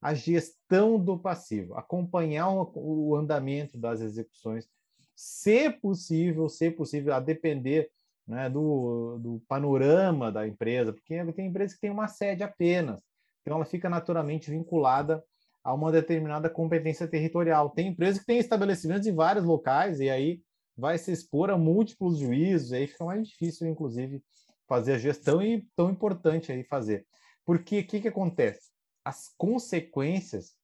A 0.00 0.14
gestão 0.14 0.98
do 0.98 1.18
passivo, 1.18 1.74
acompanhar 1.74 2.48
o, 2.50 3.16
andamento 3.16 3.78
das 3.78 4.00
execuções, 4.00 4.68
se 5.14 5.70
possível, 5.70 6.48
se 6.48 6.70
possível, 6.70 7.14
a 7.14 7.20
depender 7.20 7.90
né, 8.26 8.50
do, 8.50 9.18
do 9.18 9.42
panorama 9.48 10.30
da 10.30 10.46
empresa, 10.46 10.92
porque 10.92 11.24
tem 11.32 11.46
empresas 11.46 11.74
que 11.74 11.80
têm 11.80 11.90
uma 11.90 12.08
sede 12.08 12.42
apenas, 12.42 13.02
então 13.40 13.56
ela 13.56 13.64
fica 13.64 13.88
naturalmente 13.88 14.50
vinculada 14.50 15.24
a 15.62 15.72
uma 15.72 15.90
determinada 15.90 16.48
competência 16.48 17.08
territorial. 17.08 17.70
Tem 17.70 17.88
empresas 17.88 18.20
que 18.20 18.26
têm 18.26 18.38
estabelecimentos 18.38 19.06
em 19.06 19.14
vários 19.14 19.44
locais 19.44 19.98
e 19.98 20.08
aí 20.08 20.40
vai 20.76 20.98
se 20.98 21.10
expor 21.10 21.50
a 21.50 21.56
múltiplos 21.56 22.18
juízos, 22.18 22.72
aí 22.72 22.86
fica 22.86 23.04
mais 23.04 23.26
difícil, 23.26 23.66
inclusive, 23.66 24.22
fazer 24.68 24.94
a 24.94 24.98
gestão 24.98 25.42
e 25.42 25.66
tão 25.74 25.90
importante 25.90 26.52
aí 26.52 26.62
fazer. 26.62 27.06
Porque 27.44 27.80
o 27.80 27.86
que, 27.86 28.00
que 28.00 28.08
acontece? 28.08 28.70
As 29.06 29.32
consequências 29.38 30.56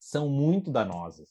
são 0.00 0.26
muito 0.26 0.70
danosas. 0.70 1.28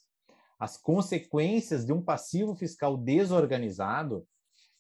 As 0.60 0.78
consequências 0.78 1.84
de 1.84 1.92
um 1.92 2.00
passivo 2.00 2.56
fiscal 2.56 2.96
desorganizado 2.96 4.28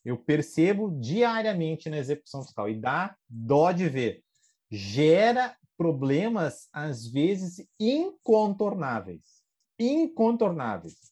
eu 0.05 0.17
percebo 0.17 0.91
diariamente 0.99 1.89
na 1.89 1.97
execução 1.97 2.43
fiscal 2.43 2.69
e 2.69 2.79
dá 2.79 3.15
dó 3.27 3.71
de 3.71 3.89
ver. 3.89 4.23
Gera 4.69 5.57
problemas, 5.75 6.69
às 6.71 7.07
vezes, 7.07 7.67
incontornáveis. 7.79 9.41
Incontornáveis. 9.79 11.11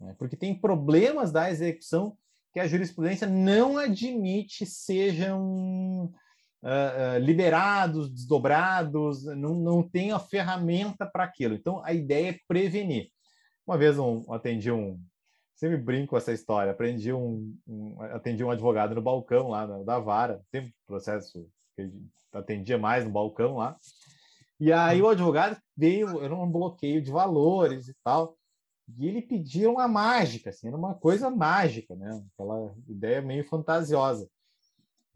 Né? 0.00 0.12
Porque 0.18 0.36
tem 0.36 0.58
problemas 0.58 1.30
da 1.30 1.50
execução 1.52 2.18
que 2.52 2.58
a 2.58 2.66
jurisprudência 2.66 3.28
não 3.28 3.78
admite 3.78 4.66
sejam 4.66 6.12
uh, 6.62 7.18
liberados, 7.18 8.10
desdobrados, 8.10 9.24
não, 9.24 9.54
não 9.54 9.82
tem 9.82 10.12
a 10.12 10.18
ferramenta 10.18 11.06
para 11.06 11.24
aquilo. 11.24 11.54
Então, 11.54 11.82
a 11.84 11.92
ideia 11.92 12.30
é 12.30 12.38
prevenir. 12.46 13.10
Uma 13.66 13.76
vez 13.76 13.98
um, 13.98 14.32
atendi 14.32 14.70
um, 14.70 15.00
sempre 15.54 15.76
brinco 15.76 16.10
com 16.10 16.16
essa 16.16 16.32
história. 16.32 16.72
Aprendi 16.72 17.12
um, 17.12 17.54
um, 17.66 18.00
atendi 18.12 18.42
um 18.42 18.50
advogado 18.50 18.94
no 18.94 19.02
balcão 19.02 19.48
lá 19.48 19.66
da 19.82 19.98
vara, 19.98 20.40
tem 20.50 20.72
processo 20.86 21.46
que 21.76 21.90
atendia 22.32 22.78
mais 22.78 23.04
no 23.04 23.10
balcão 23.10 23.56
lá. 23.56 23.76
E 24.60 24.72
aí 24.72 25.00
o 25.00 25.08
advogado 25.08 25.56
veio, 25.76 26.22
era 26.22 26.34
um 26.34 26.50
bloqueio 26.50 27.00
de 27.00 27.10
valores 27.10 27.88
e 27.88 27.94
tal. 28.02 28.36
E 28.96 29.06
ele 29.06 29.20
pediu 29.20 29.72
uma 29.72 29.86
mágica, 29.86 30.50
assim, 30.50 30.68
era 30.68 30.76
uma 30.76 30.94
coisa 30.94 31.30
mágica, 31.30 31.94
né? 31.94 32.24
Aquela 32.32 32.74
ideia 32.88 33.20
meio 33.20 33.44
fantasiosa. 33.44 34.28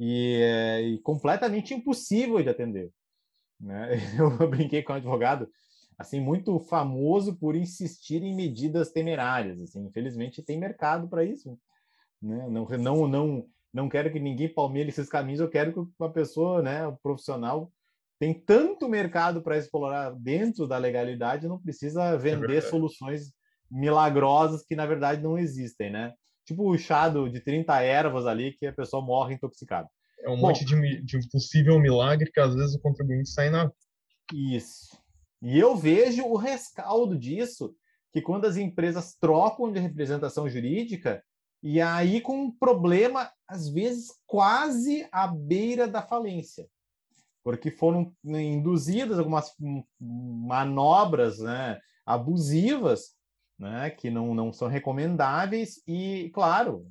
E, 0.04 0.40
é, 0.42 0.82
e 0.82 0.98
completamente 0.98 1.72
impossível 1.72 2.42
de 2.42 2.48
atender. 2.48 2.90
Né? 3.60 3.90
Eu 4.18 4.48
brinquei 4.48 4.82
com 4.82 4.92
o 4.92 4.96
advogado, 4.96 5.48
assim 5.96 6.20
muito 6.20 6.58
famoso 6.58 7.36
por 7.36 7.54
insistir 7.54 8.20
em 8.20 8.34
medidas 8.34 8.90
temerárias. 8.90 9.62
Assim, 9.62 9.86
infelizmente 9.86 10.42
tem 10.42 10.58
mercado 10.58 11.08
para 11.08 11.22
isso. 11.24 11.56
Né? 12.20 12.48
Não, 12.50 12.66
não, 12.66 13.06
não, 13.06 13.46
não 13.72 13.88
quero 13.88 14.12
que 14.12 14.18
ninguém 14.18 14.52
palmeire 14.52 14.88
esses 14.88 15.08
caminhos. 15.08 15.38
Eu 15.38 15.48
quero 15.48 15.72
que 15.72 15.92
uma 15.96 16.12
pessoa, 16.12 16.60
né, 16.60 16.84
um 16.84 16.96
profissional, 16.96 17.70
tem 18.18 18.34
tanto 18.34 18.88
mercado 18.88 19.40
para 19.40 19.56
explorar 19.56 20.10
dentro 20.16 20.66
da 20.66 20.78
legalidade, 20.78 21.46
não 21.46 21.60
precisa 21.60 22.02
é 22.06 22.16
vender 22.16 22.56
é 22.56 22.60
soluções 22.60 23.32
milagrosas 23.70 24.64
que 24.64 24.74
na 24.74 24.84
verdade 24.84 25.22
não 25.22 25.38
existem, 25.38 25.90
né? 25.90 26.12
Tipo 26.44 26.70
o 26.70 26.78
chá 26.78 27.08
de 27.08 27.40
30 27.40 27.80
ervas 27.80 28.26
ali 28.26 28.52
que 28.52 28.66
a 28.66 28.72
pessoa 28.72 29.04
morre 29.04 29.34
intoxicada. 29.34 29.88
É 30.20 30.30
um 30.30 30.36
Bom, 30.36 30.48
monte 30.48 30.64
de, 30.64 31.02
de 31.02 31.28
possível 31.28 31.78
milagre 31.78 32.30
que 32.30 32.40
às 32.40 32.54
vezes 32.54 32.74
o 32.74 32.80
contribuinte 32.80 33.28
sai 33.28 33.50
na. 33.50 33.70
Isso. 34.32 34.96
E 35.40 35.58
eu 35.58 35.76
vejo 35.76 36.24
o 36.24 36.36
rescaldo 36.36 37.18
disso, 37.18 37.74
que 38.12 38.22
quando 38.22 38.46
as 38.46 38.56
empresas 38.56 39.14
trocam 39.14 39.72
de 39.72 39.80
representação 39.80 40.48
jurídica, 40.48 41.22
e 41.62 41.80
aí 41.80 42.20
com 42.20 42.44
um 42.44 42.50
problema, 42.50 43.30
às 43.48 43.68
vezes, 43.68 44.08
quase 44.26 45.06
à 45.10 45.26
beira 45.26 45.88
da 45.88 46.02
falência, 46.02 46.68
porque 47.42 47.70
foram 47.70 48.14
induzidas 48.24 49.18
algumas 49.18 49.52
manobras 50.00 51.40
né, 51.40 51.80
abusivas, 52.06 53.14
né, 53.62 53.90
que 53.90 54.10
não, 54.10 54.34
não 54.34 54.52
são 54.52 54.66
recomendáveis, 54.66 55.80
e, 55.86 56.30
claro, 56.34 56.90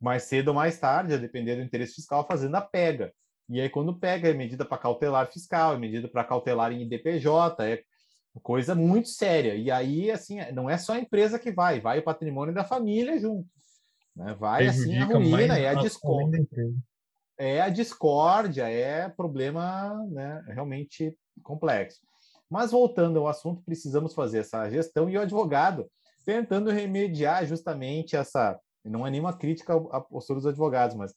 mais 0.00 0.22
cedo 0.22 0.48
ou 0.48 0.54
mais 0.54 0.78
tarde, 0.78 1.12
a 1.12 1.18
depender 1.18 1.56
do 1.56 1.62
interesse 1.62 1.96
fiscal, 1.96 2.26
fazendo 2.26 2.54
a 2.54 2.62
pega. 2.62 3.12
E 3.46 3.60
aí, 3.60 3.68
quando 3.68 3.98
pega, 3.98 4.30
é 4.30 4.32
medida 4.32 4.64
para 4.64 4.78
cautelar 4.78 5.30
fiscal, 5.30 5.74
é 5.74 5.78
medida 5.78 6.08
para 6.08 6.24
cautelar 6.24 6.72
em 6.72 6.80
IDPJ, 6.82 7.62
é 7.62 7.82
coisa 8.42 8.74
muito 8.74 9.08
séria. 9.10 9.54
E 9.54 9.70
aí, 9.70 10.10
assim, 10.10 10.38
não 10.52 10.70
é 10.70 10.78
só 10.78 10.94
a 10.94 10.98
empresa 10.98 11.38
que 11.38 11.52
vai, 11.52 11.78
vai 11.78 11.98
o 11.98 12.04
patrimônio 12.04 12.54
da 12.54 12.64
família 12.64 13.18
junto. 13.20 13.46
Né? 14.16 14.34
Vai, 14.40 14.66
assim, 14.66 14.96
a 14.96 15.04
ruína, 15.04 15.58
é 15.58 15.68
a 15.68 15.74
discórdia. 15.74 16.46
É 17.36 17.60
a 17.60 17.68
discórdia, 17.68 18.66
é 18.66 19.10
problema 19.10 20.06
né, 20.10 20.42
realmente 20.46 21.14
complexo. 21.42 22.00
Mas 22.50 22.72
voltando 22.72 23.20
ao 23.20 23.28
assunto, 23.28 23.62
precisamos 23.62 24.12
fazer 24.12 24.38
essa 24.38 24.68
gestão 24.68 25.08
e 25.08 25.16
o 25.16 25.20
advogado 25.20 25.88
tentando 26.24 26.70
remediar 26.70 27.46
justamente 27.46 28.16
essa. 28.16 28.58
Não 28.84 29.06
é 29.06 29.10
nenhuma 29.10 29.36
crítica 29.36 29.74
à 29.90 30.00
postura 30.00 30.38
dos 30.38 30.46
advogados, 30.46 30.96
mas 30.96 31.14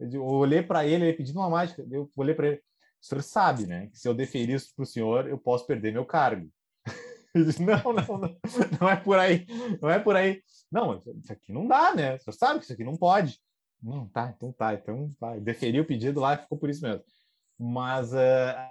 eu 0.00 0.24
olhei 0.24 0.62
para 0.62 0.84
ele, 0.86 1.04
ele 1.04 1.16
pedindo 1.16 1.38
uma 1.38 1.50
mágica, 1.50 1.86
eu 1.90 2.10
olhei 2.16 2.34
para 2.34 2.48
ele, 2.48 2.56
o 2.56 3.04
senhor 3.04 3.22
sabe, 3.22 3.66
né, 3.66 3.88
que 3.88 3.98
se 3.98 4.08
eu 4.08 4.14
deferir 4.14 4.56
isso 4.56 4.74
para 4.74 4.82
o 4.82 4.86
senhor, 4.86 5.28
eu 5.28 5.38
posso 5.38 5.66
perder 5.66 5.92
meu 5.92 6.04
cargo. 6.04 6.48
Ele 7.34 7.44
disse, 7.46 7.62
não, 7.62 7.82
não, 7.82 8.18
não, 8.18 8.36
não 8.80 8.88
é 8.90 8.96
por 8.96 9.18
aí, 9.18 9.46
não 9.80 9.90
é 9.90 9.98
por 9.98 10.14
aí. 10.14 10.42
Não, 10.70 10.98
isso 10.98 11.32
aqui 11.32 11.50
não 11.50 11.66
dá, 11.66 11.94
né? 11.94 12.16
O 12.16 12.20
senhor 12.20 12.34
sabe 12.34 12.58
que 12.58 12.64
isso 12.64 12.72
aqui 12.74 12.84
não 12.84 12.94
pode. 12.94 13.40
Não, 13.82 14.06
tá, 14.08 14.32
então 14.36 14.52
tá, 14.52 14.74
então 14.74 15.10
tá. 15.18 15.38
Deferi 15.38 15.80
o 15.80 15.86
pedido 15.86 16.20
lá 16.20 16.34
e 16.34 16.38
ficou 16.38 16.58
por 16.58 16.68
isso 16.68 16.82
mesmo. 16.82 17.02
Mas 17.58 18.12
uh, 18.12 18.16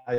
a 0.06 0.14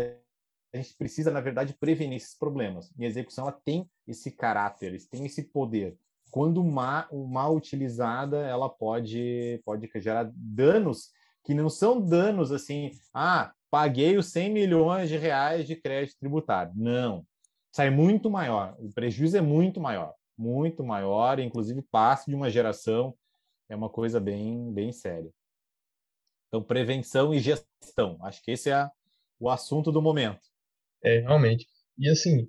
gente 0.79 0.97
precisa, 0.97 1.31
na 1.31 1.41
verdade, 1.41 1.75
prevenir 1.75 2.17
esses 2.17 2.37
problemas. 2.37 2.91
E 2.99 3.05
a 3.05 3.09
execução 3.09 3.45
ela 3.45 3.53
tem 3.53 3.89
esse 4.07 4.31
caráter, 4.31 4.99
têm 5.11 5.27
esse 5.27 5.45
poder 5.45 5.99
quando 6.33 6.65
mal, 6.65 7.07
mal 7.29 7.55
utilizada, 7.55 8.39
ela 8.39 8.67
pode, 8.67 9.61
pode 9.67 9.89
gerar 9.97 10.33
danos 10.35 11.11
que 11.45 11.53
não 11.53 11.69
são 11.69 12.01
danos 12.01 12.51
assim, 12.51 12.91
ah, 13.13 13.53
paguei 13.71 14.17
os 14.17 14.33
100 14.33 14.51
milhões 14.51 15.11
de 15.11 15.19
reais 15.19 15.67
de 15.67 15.77
crédito 15.77 16.19
tributário. 16.19 16.73
Não. 16.75 17.27
Sai 17.71 17.91
muito 17.91 18.31
maior. 18.31 18.75
O 18.79 18.91
prejuízo 18.91 19.37
é 19.37 19.43
muito 19.43 19.79
maior. 19.79 20.15
Muito 20.39 20.83
maior, 20.83 21.39
inclusive 21.39 21.83
passo 21.83 22.31
de 22.31 22.35
uma 22.35 22.49
geração. 22.49 23.15
É 23.69 23.77
uma 23.77 23.91
coisa 23.91 24.19
bem, 24.19 24.73
bem 24.73 24.91
séria. 24.91 25.31
Então, 26.49 26.63
prevenção 26.63 27.35
e 27.35 27.41
gestão. 27.41 28.17
Acho 28.23 28.43
que 28.43 28.53
esse 28.53 28.71
é 28.71 28.91
o 29.39 29.51
assunto 29.51 29.93
do 29.93 30.01
momento. 30.01 30.52
É, 31.05 31.21
realmente. 31.21 31.67
E 31.99 32.09
assim, 32.09 32.49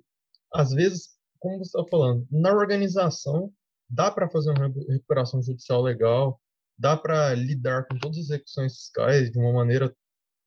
às 0.52 0.72
vezes, 0.72 1.08
como 1.38 1.58
você 1.58 1.76
está 1.78 1.84
falando, 1.90 2.26
na 2.30 2.52
organização 2.52 3.52
dá 3.88 4.10
para 4.10 4.28
fazer 4.28 4.50
uma 4.50 4.72
recuperação 4.88 5.42
judicial 5.42 5.82
legal, 5.82 6.40
dá 6.78 6.96
para 6.96 7.34
lidar 7.34 7.86
com 7.86 7.98
todas 7.98 8.18
as 8.18 8.24
execuções 8.24 8.74
fiscais 8.74 9.30
de 9.30 9.38
uma 9.38 9.52
maneira 9.52 9.94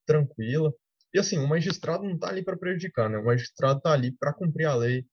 tranquila. 0.06 0.74
E 1.14 1.20
assim, 1.20 1.38
o 1.38 1.48
magistrado 1.48 2.04
não 2.04 2.16
está 2.16 2.30
ali 2.30 2.44
para 2.44 2.58
prejudicar, 2.58 3.10
né? 3.10 3.18
O 3.18 3.26
magistrado 3.26 3.78
está 3.78 3.94
ali 3.94 4.12
para 4.12 4.34
cumprir 4.34 4.66
a 4.66 4.76
lei, 4.76 5.06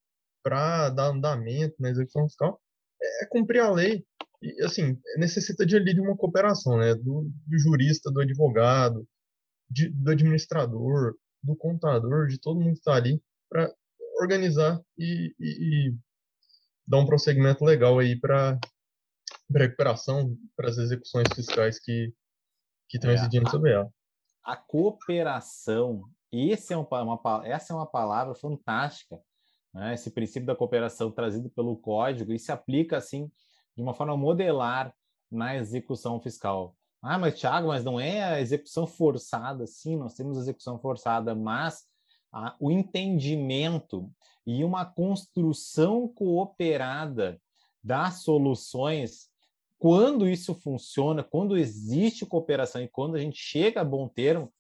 para 0.43 0.91
dar 0.91 1.09
andamento 1.09 1.75
na 1.79 1.91
execução 1.91 2.27
fiscal, 2.29 2.61
é, 3.01 3.25
é 3.25 3.27
cumprir 3.27 3.61
a 3.61 3.71
lei. 3.71 4.05
E 4.43 4.63
assim, 4.65 4.99
necessita 5.17 5.65
de 5.65 5.77
ali 5.77 5.95
de 5.95 6.01
uma 6.01 6.17
cooperação, 6.17 6.77
né? 6.79 6.95
Do, 6.95 7.31
do 7.47 7.59
jurista, 7.59 8.11
do 8.11 8.21
advogado, 8.21 9.07
de, 9.71 9.89
do 9.91 10.11
administrador, 10.11 11.15
do 11.45 11.55
contador, 11.55 12.27
de 12.27 12.39
todo 12.39 12.61
mundo 12.61 12.73
que 12.73 12.79
está 12.79 12.95
ali 12.95 13.23
para 13.49 13.73
organizar 14.21 14.81
e, 14.99 15.35
e, 15.39 15.89
e 15.89 15.97
dar 16.87 16.99
um 16.99 17.07
prosseguimento 17.07 17.65
legal 17.65 17.99
aí 17.99 18.19
para 18.19 18.59
recuperação 19.55 20.37
para 20.57 20.69
as 20.69 20.79
execuções 20.79 21.29
fiscais 21.35 21.79
que, 21.79 22.13
que 22.89 22.97
estão 22.97 23.11
é, 23.11 23.15
exigindo 23.15 23.51
sobre 23.51 23.73
ela. 23.73 23.89
A 24.43 24.57
cooperação, 24.57 26.05
esse 26.33 26.73
é 26.73 26.77
uma, 26.77 27.03
uma, 27.03 27.43
essa 27.47 27.73
é 27.73 27.77
uma 27.77 27.87
palavra 27.87 28.35
fantástica, 28.35 29.21
né? 29.73 29.95
esse 29.95 30.11
princípio 30.11 30.47
da 30.47 30.57
cooperação 30.57 31.11
trazido 31.11 31.51
pelo 31.51 31.77
código, 31.77 32.33
e 32.33 32.39
se 32.39 32.51
aplica 32.51 32.97
assim 32.97 33.31
de 33.77 33.83
uma 33.83 33.95
forma 33.95 34.17
modelar 34.17 34.95
na 35.31 35.57
execução 35.57 36.21
fiscal. 36.21 36.77
Ah, 37.07 37.19
mas 37.19 37.39
Thiago, 37.39 37.69
mas 37.69 37.85
não 37.85 38.01
é 38.01 38.25
a 38.25 38.41
execução 38.41 38.87
forçada? 38.87 39.67
Sim, 39.67 39.97
nós 39.97 40.15
temos 40.15 40.39
execução 40.39 40.79
forçada, 40.79 41.35
mas 41.35 41.85
o 42.59 42.71
entendimento 42.71 44.11
e 44.47 44.65
uma 44.65 44.87
construção 44.87 46.09
cooperada 46.09 47.39
das 47.83 48.23
soluções, 48.23 49.29
quando 49.79 50.27
isso 50.27 50.55
funciona, 50.55 51.23
quando 51.23 51.59
existe 51.59 52.25
cooperação 52.25 52.81
e 52.81 52.89
quando 52.89 53.17
a 53.17 53.21
gente 53.21 53.37
chega 53.37 53.83
a 53.83 53.85
bom 53.85 54.09
termo, 54.09 54.51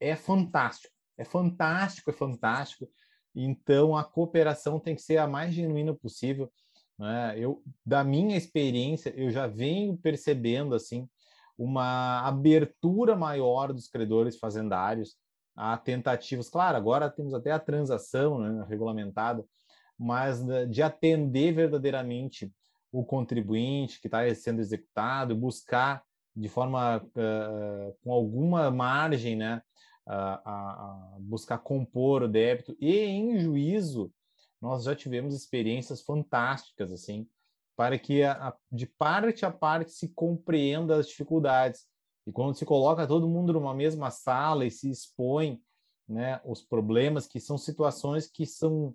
é 0.00 0.16
fantástico. 0.16 0.94
É 1.18 1.24
fantástico, 1.24 2.08
é 2.08 2.14
fantástico. 2.14 2.88
Então, 3.34 3.94
a 3.94 4.02
cooperação 4.02 4.80
tem 4.80 4.94
que 4.94 5.02
ser 5.02 5.18
a 5.18 5.26
mais 5.26 5.52
genuína 5.52 5.92
possível. 5.92 6.50
Né? 6.98 7.34
Eu, 7.38 7.62
da 7.84 8.02
minha 8.02 8.38
experiência, 8.38 9.10
eu 9.10 9.30
já 9.30 9.46
venho 9.46 9.98
percebendo 9.98 10.74
assim 10.74 11.06
uma 11.56 12.20
abertura 12.26 13.16
maior 13.16 13.72
dos 13.72 13.88
credores 13.88 14.38
fazendários 14.38 15.16
a 15.56 15.76
tentativas. 15.76 16.48
Claro, 16.48 16.76
agora 16.76 17.10
temos 17.10 17.32
até 17.32 17.52
a 17.52 17.60
transação 17.60 18.38
né, 18.38 18.66
regulamentada, 18.68 19.44
mas 19.98 20.42
né, 20.42 20.66
de 20.66 20.82
atender 20.82 21.52
verdadeiramente 21.52 22.52
o 22.90 23.04
contribuinte 23.04 24.00
que 24.00 24.08
está 24.08 24.32
sendo 24.34 24.60
executado, 24.60 25.36
buscar 25.36 26.02
de 26.34 26.48
forma 26.48 26.98
uh, 26.98 27.96
com 28.02 28.12
alguma 28.12 28.70
margem, 28.70 29.36
né, 29.36 29.62
uh, 30.08 31.20
buscar 31.20 31.58
compor 31.58 32.22
o 32.24 32.28
débito 32.28 32.76
e 32.80 32.92
em 33.04 33.38
juízo 33.38 34.12
nós 34.60 34.84
já 34.84 34.96
tivemos 34.96 35.34
experiências 35.34 36.00
fantásticas 36.02 36.90
assim 36.90 37.28
para 37.76 37.98
que 37.98 38.22
a, 38.22 38.48
a, 38.48 38.56
de 38.70 38.86
parte 38.86 39.44
a 39.44 39.50
parte 39.50 39.92
se 39.92 40.08
compreenda 40.08 40.96
as 40.96 41.08
dificuldades. 41.08 41.86
E 42.26 42.32
quando 42.32 42.54
se 42.54 42.64
coloca 42.64 43.06
todo 43.06 43.28
mundo 43.28 43.52
numa 43.52 43.74
mesma 43.74 44.10
sala 44.10 44.64
e 44.64 44.70
se 44.70 44.90
expõe 44.90 45.60
né, 46.08 46.40
os 46.44 46.62
problemas, 46.62 47.26
que 47.26 47.40
são 47.40 47.58
situações 47.58 48.26
que 48.26 48.46
são 48.46 48.94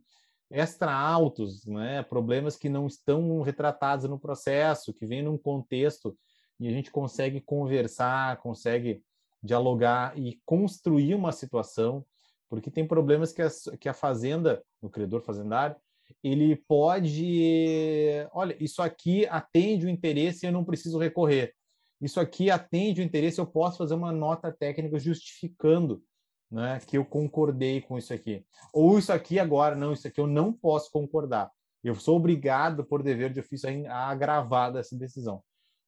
extra 0.49 0.91
altos, 0.91 1.65
né, 1.65 2.01
problemas 2.03 2.55
que 2.55 2.69
não 2.69 2.87
estão 2.87 3.41
retratados 3.41 4.09
no 4.09 4.19
processo, 4.19 4.93
que 4.93 5.05
vêm 5.05 5.21
num 5.21 5.37
contexto 5.37 6.17
e 6.59 6.67
a 6.67 6.71
gente 6.71 6.91
consegue 6.91 7.39
conversar, 7.39 8.37
consegue 8.37 9.03
dialogar 9.41 10.17
e 10.17 10.39
construir 10.45 11.13
uma 11.15 11.31
situação, 11.31 12.05
porque 12.49 12.71
tem 12.71 12.85
problemas 12.85 13.31
que 13.31 13.41
a, 13.41 13.49
que 13.79 13.87
a 13.87 13.93
fazenda, 13.93 14.63
o 14.81 14.89
credor 14.89 15.21
fazendário, 15.21 15.75
ele 16.23 16.55
pode, 16.55 18.27
olha, 18.33 18.55
isso 18.59 18.81
aqui 18.81 19.25
atende 19.27 19.85
o 19.85 19.89
interesse 19.89 20.45
e 20.45 20.49
eu 20.49 20.51
não 20.51 20.65
preciso 20.65 20.97
recorrer. 20.97 21.53
Isso 22.01 22.19
aqui 22.19 22.49
atende 22.49 23.01
o 23.01 23.03
interesse, 23.03 23.39
eu 23.39 23.47
posso 23.47 23.77
fazer 23.77 23.93
uma 23.93 24.11
nota 24.11 24.51
técnica 24.51 24.97
justificando 24.99 26.01
né, 26.49 26.79
que 26.87 26.97
eu 26.97 27.05
concordei 27.05 27.81
com 27.81 27.97
isso 27.97 28.13
aqui. 28.13 28.45
Ou 28.73 28.97
isso 28.97 29.11
aqui 29.11 29.37
agora, 29.39 29.75
não, 29.75 29.93
isso 29.93 30.07
aqui 30.07 30.19
eu 30.19 30.27
não 30.27 30.51
posso 30.51 30.91
concordar. 30.91 31.51
Eu 31.83 31.95
sou 31.95 32.17
obrigado, 32.17 32.83
por 32.83 33.03
dever 33.03 33.31
de 33.31 33.39
ofício, 33.39 33.69
a 33.89 34.09
agravar 34.09 34.73
dessa 34.73 34.97
decisão. 34.97 35.41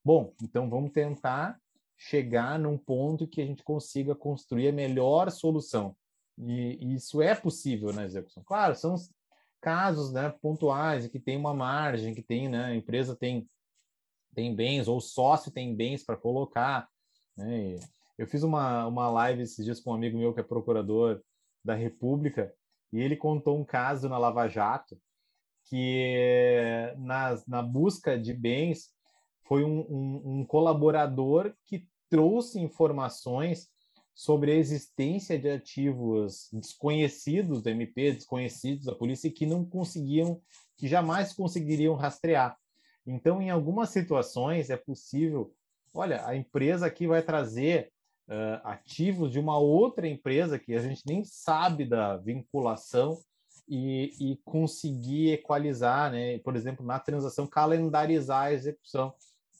Bom, 0.03 0.33
então 0.41 0.69
vamos 0.69 0.91
tentar 0.91 1.59
chegar 1.97 2.57
num 2.57 2.77
ponto 2.77 3.27
que 3.27 3.41
a 3.41 3.45
gente 3.45 3.63
consiga 3.63 4.15
construir 4.15 4.69
a 4.69 4.73
melhor 4.73 5.29
solução. 5.29 5.95
E, 6.37 6.95
isso 6.95 7.21
é 7.21 7.35
possível 7.35 7.93
na 7.93 8.05
execução. 8.05 8.43
Claro, 8.43 8.75
são 8.75 8.95
casos 9.61 10.11
né, 10.11 10.33
pontuais 10.41 11.07
que 11.07 11.19
tem 11.19 11.37
uma 11.37 11.53
margem, 11.53 12.15
que 12.15 12.21
tem, 12.21 12.49
né, 12.49 12.65
a 12.65 12.75
empresa 12.75 13.15
tem, 13.15 13.47
tem 14.33 14.53
bens, 14.53 14.87
ou 14.87 14.97
o 14.97 15.01
sócio 15.01 15.51
tem 15.51 15.75
bens 15.75 16.03
para 16.03 16.17
colocar. 16.17 16.89
Né? 17.37 17.79
Eu 18.17 18.27
fiz 18.27 18.43
uma, 18.43 18.87
uma 18.87 19.09
live 19.09 19.43
esses 19.43 19.63
dias 19.63 19.79
com 19.79 19.91
um 19.91 19.95
amigo 19.95 20.17
meu 20.17 20.33
que 20.33 20.39
é 20.39 20.43
procurador 20.43 21.21
da 21.63 21.75
República, 21.75 22.53
e 22.91 22.99
ele 22.99 23.15
contou 23.15 23.57
um 23.57 23.63
caso 23.63 24.09
na 24.09 24.17
Lava 24.17 24.47
Jato, 24.47 24.99
que 25.65 26.93
na, 26.97 27.41
na 27.47 27.61
busca 27.61 28.19
de 28.19 28.33
bens 28.33 28.89
foi 29.43 29.63
um, 29.63 29.79
um, 29.81 30.21
um 30.39 30.45
colaborador 30.45 31.53
que 31.65 31.87
trouxe 32.09 32.59
informações 32.59 33.69
sobre 34.13 34.51
a 34.51 34.55
existência 34.55 35.37
de 35.39 35.49
ativos 35.49 36.49
desconhecidos 36.51 37.61
do 37.61 37.69
MP, 37.69 38.11
desconhecidos 38.11 38.85
da 38.85 38.95
polícia 38.95 39.31
que 39.31 39.45
não 39.45 39.65
conseguiam, 39.65 40.41
que 40.77 40.87
jamais 40.87 41.33
conseguiriam 41.33 41.95
rastrear. 41.95 42.57
Então, 43.05 43.41
em 43.41 43.49
algumas 43.49 43.89
situações 43.89 44.69
é 44.69 44.77
possível, 44.77 45.53
olha, 45.93 46.25
a 46.25 46.35
empresa 46.35 46.85
aqui 46.85 47.07
vai 47.07 47.21
trazer 47.21 47.91
uh, 48.27 48.61
ativos 48.63 49.31
de 49.31 49.39
uma 49.39 49.57
outra 49.57 50.07
empresa 50.07 50.59
que 50.59 50.73
a 50.73 50.79
gente 50.79 51.03
nem 51.05 51.23
sabe 51.23 51.85
da 51.85 52.17
vinculação 52.17 53.19
e, 53.67 54.13
e 54.19 54.37
conseguir 54.43 55.31
equalizar, 55.31 56.11
né? 56.11 56.37
Por 56.39 56.55
exemplo, 56.55 56.85
na 56.85 56.99
transação 56.99 57.47
calendarizar 57.47 58.43
a 58.47 58.53
execução, 58.53 59.13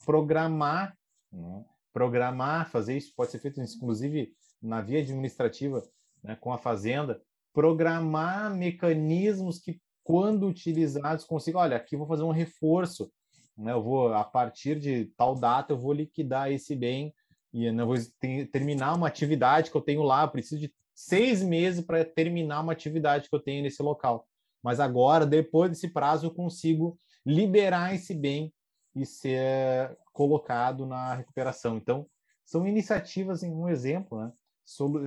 programar, 0.05 0.95
né? 1.31 1.65
programar, 1.93 2.69
fazer 2.69 2.97
isso 2.97 3.13
pode 3.15 3.31
ser 3.31 3.39
feito 3.39 3.61
inclusive 3.61 4.33
na 4.61 4.81
via 4.81 4.99
administrativa 4.99 5.83
né, 6.23 6.35
com 6.39 6.53
a 6.53 6.57
fazenda, 6.57 7.21
programar 7.53 8.55
mecanismos 8.55 9.59
que, 9.59 9.81
quando 10.03 10.47
utilizados, 10.47 11.25
consigam, 11.25 11.61
olha, 11.61 11.77
aqui 11.77 11.95
vou 11.95 12.07
fazer 12.07 12.23
um 12.23 12.31
reforço, 12.31 13.11
né, 13.57 13.71
eu 13.71 13.81
vou, 13.81 14.13
a 14.13 14.23
partir 14.23 14.79
de 14.79 15.05
tal 15.17 15.35
data, 15.35 15.73
eu 15.73 15.77
vou 15.77 15.93
liquidar 15.93 16.51
esse 16.51 16.75
bem 16.75 17.13
e 17.53 17.65
eu 17.65 17.85
vou 17.85 17.97
ter, 18.19 18.47
terminar 18.47 18.95
uma 18.95 19.07
atividade 19.07 19.69
que 19.69 19.75
eu 19.77 19.81
tenho 19.81 20.03
lá, 20.03 20.23
eu 20.23 20.29
preciso 20.29 20.61
de 20.61 20.73
seis 20.93 21.41
meses 21.41 21.83
para 21.83 22.05
terminar 22.05 22.61
uma 22.61 22.71
atividade 22.71 23.29
que 23.29 23.35
eu 23.35 23.39
tenho 23.39 23.63
nesse 23.63 23.81
local. 23.81 24.27
Mas 24.63 24.79
agora, 24.79 25.25
depois 25.25 25.71
desse 25.71 25.89
prazo, 25.89 26.27
eu 26.27 26.31
consigo 26.31 26.97
liberar 27.25 27.93
esse 27.93 28.13
bem 28.13 28.53
e 28.95 29.05
ser 29.05 29.97
colocado 30.13 30.85
na 30.85 31.15
recuperação. 31.15 31.77
Então, 31.77 32.07
são 32.45 32.67
iniciativas, 32.67 33.43
um 33.43 33.67
exemplo, 33.67 34.21
né? 34.21 34.31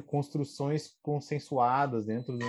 Construções 0.06 0.96
consensuadas 1.02 2.06
dentro 2.06 2.36
do, 2.36 2.46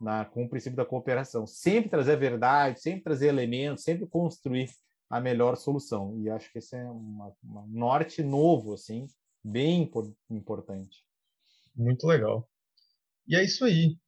na, 0.00 0.24
com 0.24 0.44
o 0.44 0.48
princípio 0.48 0.76
da 0.76 0.84
cooperação. 0.84 1.46
Sempre 1.46 1.90
trazer 1.90 2.12
a 2.12 2.16
verdade, 2.16 2.80
sempre 2.80 3.02
trazer 3.02 3.28
elementos, 3.28 3.84
sempre 3.84 4.06
construir 4.06 4.70
a 5.08 5.20
melhor 5.20 5.56
solução. 5.56 6.18
E 6.20 6.28
acho 6.28 6.50
que 6.52 6.58
esse 6.58 6.76
é 6.76 6.84
um 6.84 7.32
norte 7.68 8.22
novo, 8.22 8.74
assim, 8.74 9.06
bem 9.42 9.90
importante. 10.30 11.04
Muito 11.74 12.06
legal. 12.06 12.48
E 13.26 13.36
é 13.36 13.44
isso 13.44 13.64
aí. 13.64 13.98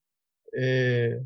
É... 0.55 1.23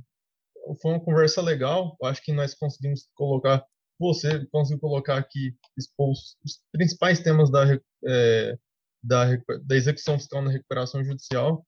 Foi 0.80 0.92
uma 0.92 1.00
conversa 1.00 1.40
legal. 1.40 1.96
Acho 2.04 2.22
que 2.22 2.32
nós 2.32 2.54
conseguimos 2.54 3.08
colocar, 3.14 3.64
você 3.98 4.44
conseguiu 4.46 4.80
colocar 4.80 5.16
aqui, 5.16 5.56
expor 5.76 6.10
os 6.10 6.36
principais 6.70 7.20
temas 7.20 7.50
da, 7.50 7.64
é, 8.06 8.58
da, 9.02 9.24
da 9.62 9.76
execução 9.76 10.18
fiscal 10.18 10.42
na 10.42 10.50
recuperação 10.50 11.04
judicial 11.04 11.66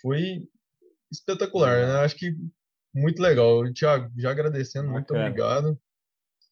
foi 0.00 0.48
espetacular, 1.10 1.86
né? 1.86 1.94
Acho 2.00 2.16
que 2.16 2.34
muito 2.94 3.20
legal. 3.20 3.70
Tiago, 3.72 4.10
já 4.16 4.30
agradecendo, 4.30 4.86
Bacana. 4.86 4.98
muito 4.98 5.14
obrigado. 5.14 5.80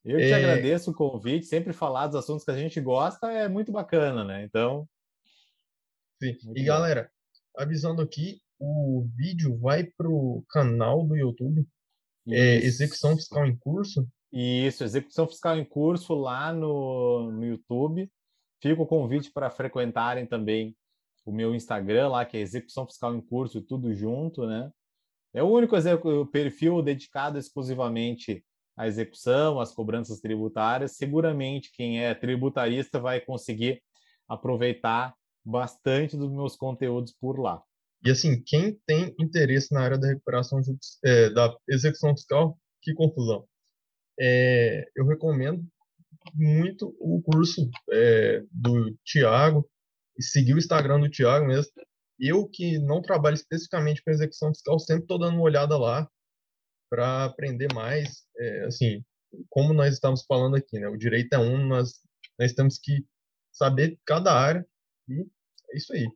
Eu 0.05 0.19
é... 0.19 0.33
agradeço 0.33 0.91
o 0.91 0.95
convite, 0.95 1.47
sempre 1.47 1.73
falar 1.73 2.07
dos 2.07 2.17
assuntos 2.17 2.45
que 2.45 2.51
a 2.51 2.57
gente 2.57 2.81
gosta 2.81 3.31
é 3.31 3.49
muito 3.49 3.73
bacana, 3.73 4.25
né? 4.25 4.45
Então. 4.45 4.89
Sim. 6.23 6.37
E 6.55 6.61
bom. 6.61 6.67
galera, 6.67 7.11
avisando 7.57 8.03
aqui, 8.03 8.41
o 8.59 9.07
vídeo 9.15 9.57
vai 9.59 9.85
pro 9.85 10.45
canal 10.49 11.07
do 11.07 11.17
YouTube, 11.17 11.67
é, 12.29 12.57
Execução 12.57 13.17
Fiscal 13.17 13.47
em 13.47 13.57
Curso. 13.57 14.07
Isso, 14.33 14.85
Execução 14.85 15.27
Fiscal 15.27 15.59
em 15.59 15.65
Curso 15.65 16.15
lá 16.15 16.53
no, 16.53 17.31
no 17.33 17.45
YouTube. 17.45 18.11
Fica 18.61 18.83
o 18.83 18.87
convite 18.87 19.31
para 19.31 19.51
frequentarem 19.51 20.27
também 20.27 20.77
o 21.25 21.33
meu 21.33 21.55
Instagram 21.55 22.09
lá, 22.09 22.25
que 22.25 22.37
é 22.37 22.41
Execução 22.41 22.87
Fiscal 22.87 23.15
em 23.15 23.21
Curso, 23.21 23.61
tudo 23.61 23.95
junto, 23.95 24.47
né? 24.47 24.71
É 25.35 25.43
o 25.43 25.49
único 25.49 25.77
perfil 26.33 26.83
dedicado 26.83 27.39
exclusivamente 27.39 28.45
à 28.77 28.87
execução, 28.87 29.61
às 29.61 29.73
cobranças 29.73 30.21
tributárias. 30.21 30.97
Seguramente 30.97 31.71
quem 31.73 32.03
é 32.03 32.15
tributarista 32.15 32.99
vai 32.99 33.21
conseguir 33.21 33.83
aproveitar 34.27 35.15
bastante 35.45 36.17
dos 36.17 36.31
meus 36.31 36.57
conteúdos 36.57 37.13
por 37.13 37.39
lá. 37.39 37.63
E 38.05 38.11
assim, 38.11 38.43
quem 38.43 38.79
tem 38.87 39.15
interesse 39.19 39.73
na 39.73 39.81
área 39.81 39.99
da 39.99 40.09
recuperação 40.09 40.61
é, 41.05 41.31
da 41.31 41.57
execução 41.69 42.17
fiscal, 42.17 42.59
que 42.81 42.95
confusão. 42.95 43.47
É, 44.19 44.89
eu 44.97 45.07
recomendo 45.07 45.65
muito 46.35 46.95
o 46.99 47.23
curso 47.23 47.71
é, 47.91 48.43
do 48.51 48.97
Tiago 49.05 49.69
e 50.17 50.23
seguir 50.23 50.55
o 50.55 50.59
Instagram 50.59 51.01
do 51.01 51.11
Tiago 51.11 51.47
mesmo. 51.47 51.73
Eu 52.19 52.49
que 52.49 52.79
não 52.79 53.01
trabalho 53.01 53.35
especificamente 53.35 54.03
com 54.03 54.11
execução 54.11 54.49
fiscal, 54.53 54.79
sempre 54.79 55.05
estou 55.05 55.19
dando 55.19 55.35
uma 55.35 55.45
olhada 55.45 55.77
lá 55.79 56.09
para 56.91 57.25
aprender 57.25 57.73
mais. 57.73 58.25
É, 58.37 58.65
assim, 58.65 59.05
como 59.49 59.73
nós 59.73 59.95
estamos 59.95 60.25
falando 60.27 60.57
aqui, 60.57 60.79
né? 60.79 60.89
O 60.89 60.97
direito 60.97 61.33
é 61.33 61.39
um, 61.39 61.67
nós, 61.67 62.01
nós 62.39 62.53
temos 62.53 62.79
que 62.79 63.05
saber 63.53 63.99
cada 64.05 64.33
área 64.33 64.67
e 65.09 65.21
é 65.71 65.77
isso 65.77 65.93
aí. 65.93 66.07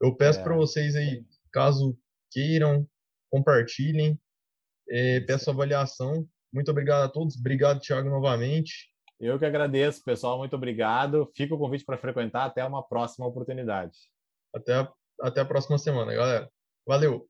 Eu 0.00 0.14
peço 0.14 0.40
é. 0.40 0.42
para 0.42 0.54
vocês 0.54 0.94
aí, 0.94 1.24
caso 1.52 1.98
queiram, 2.30 2.88
compartilhem, 3.30 4.18
é, 4.88 5.20
peço 5.20 5.50
avaliação. 5.50 6.28
Muito 6.52 6.70
obrigado 6.70 7.04
a 7.04 7.08
todos. 7.08 7.36
Obrigado, 7.36 7.80
Thiago, 7.80 8.08
novamente. 8.08 8.90
Eu 9.20 9.38
que 9.38 9.44
agradeço, 9.44 10.02
pessoal. 10.04 10.38
Muito 10.38 10.54
obrigado. 10.54 11.30
Fica 11.34 11.54
o 11.54 11.58
convite 11.58 11.84
para 11.84 11.98
frequentar. 11.98 12.44
Até 12.44 12.64
uma 12.64 12.82
próxima 12.82 13.26
oportunidade. 13.26 13.96
Até 14.54 14.74
a, 14.74 14.92
até 15.20 15.40
a 15.40 15.44
próxima 15.44 15.78
semana, 15.78 16.14
galera. 16.14 16.50
Valeu! 16.86 17.28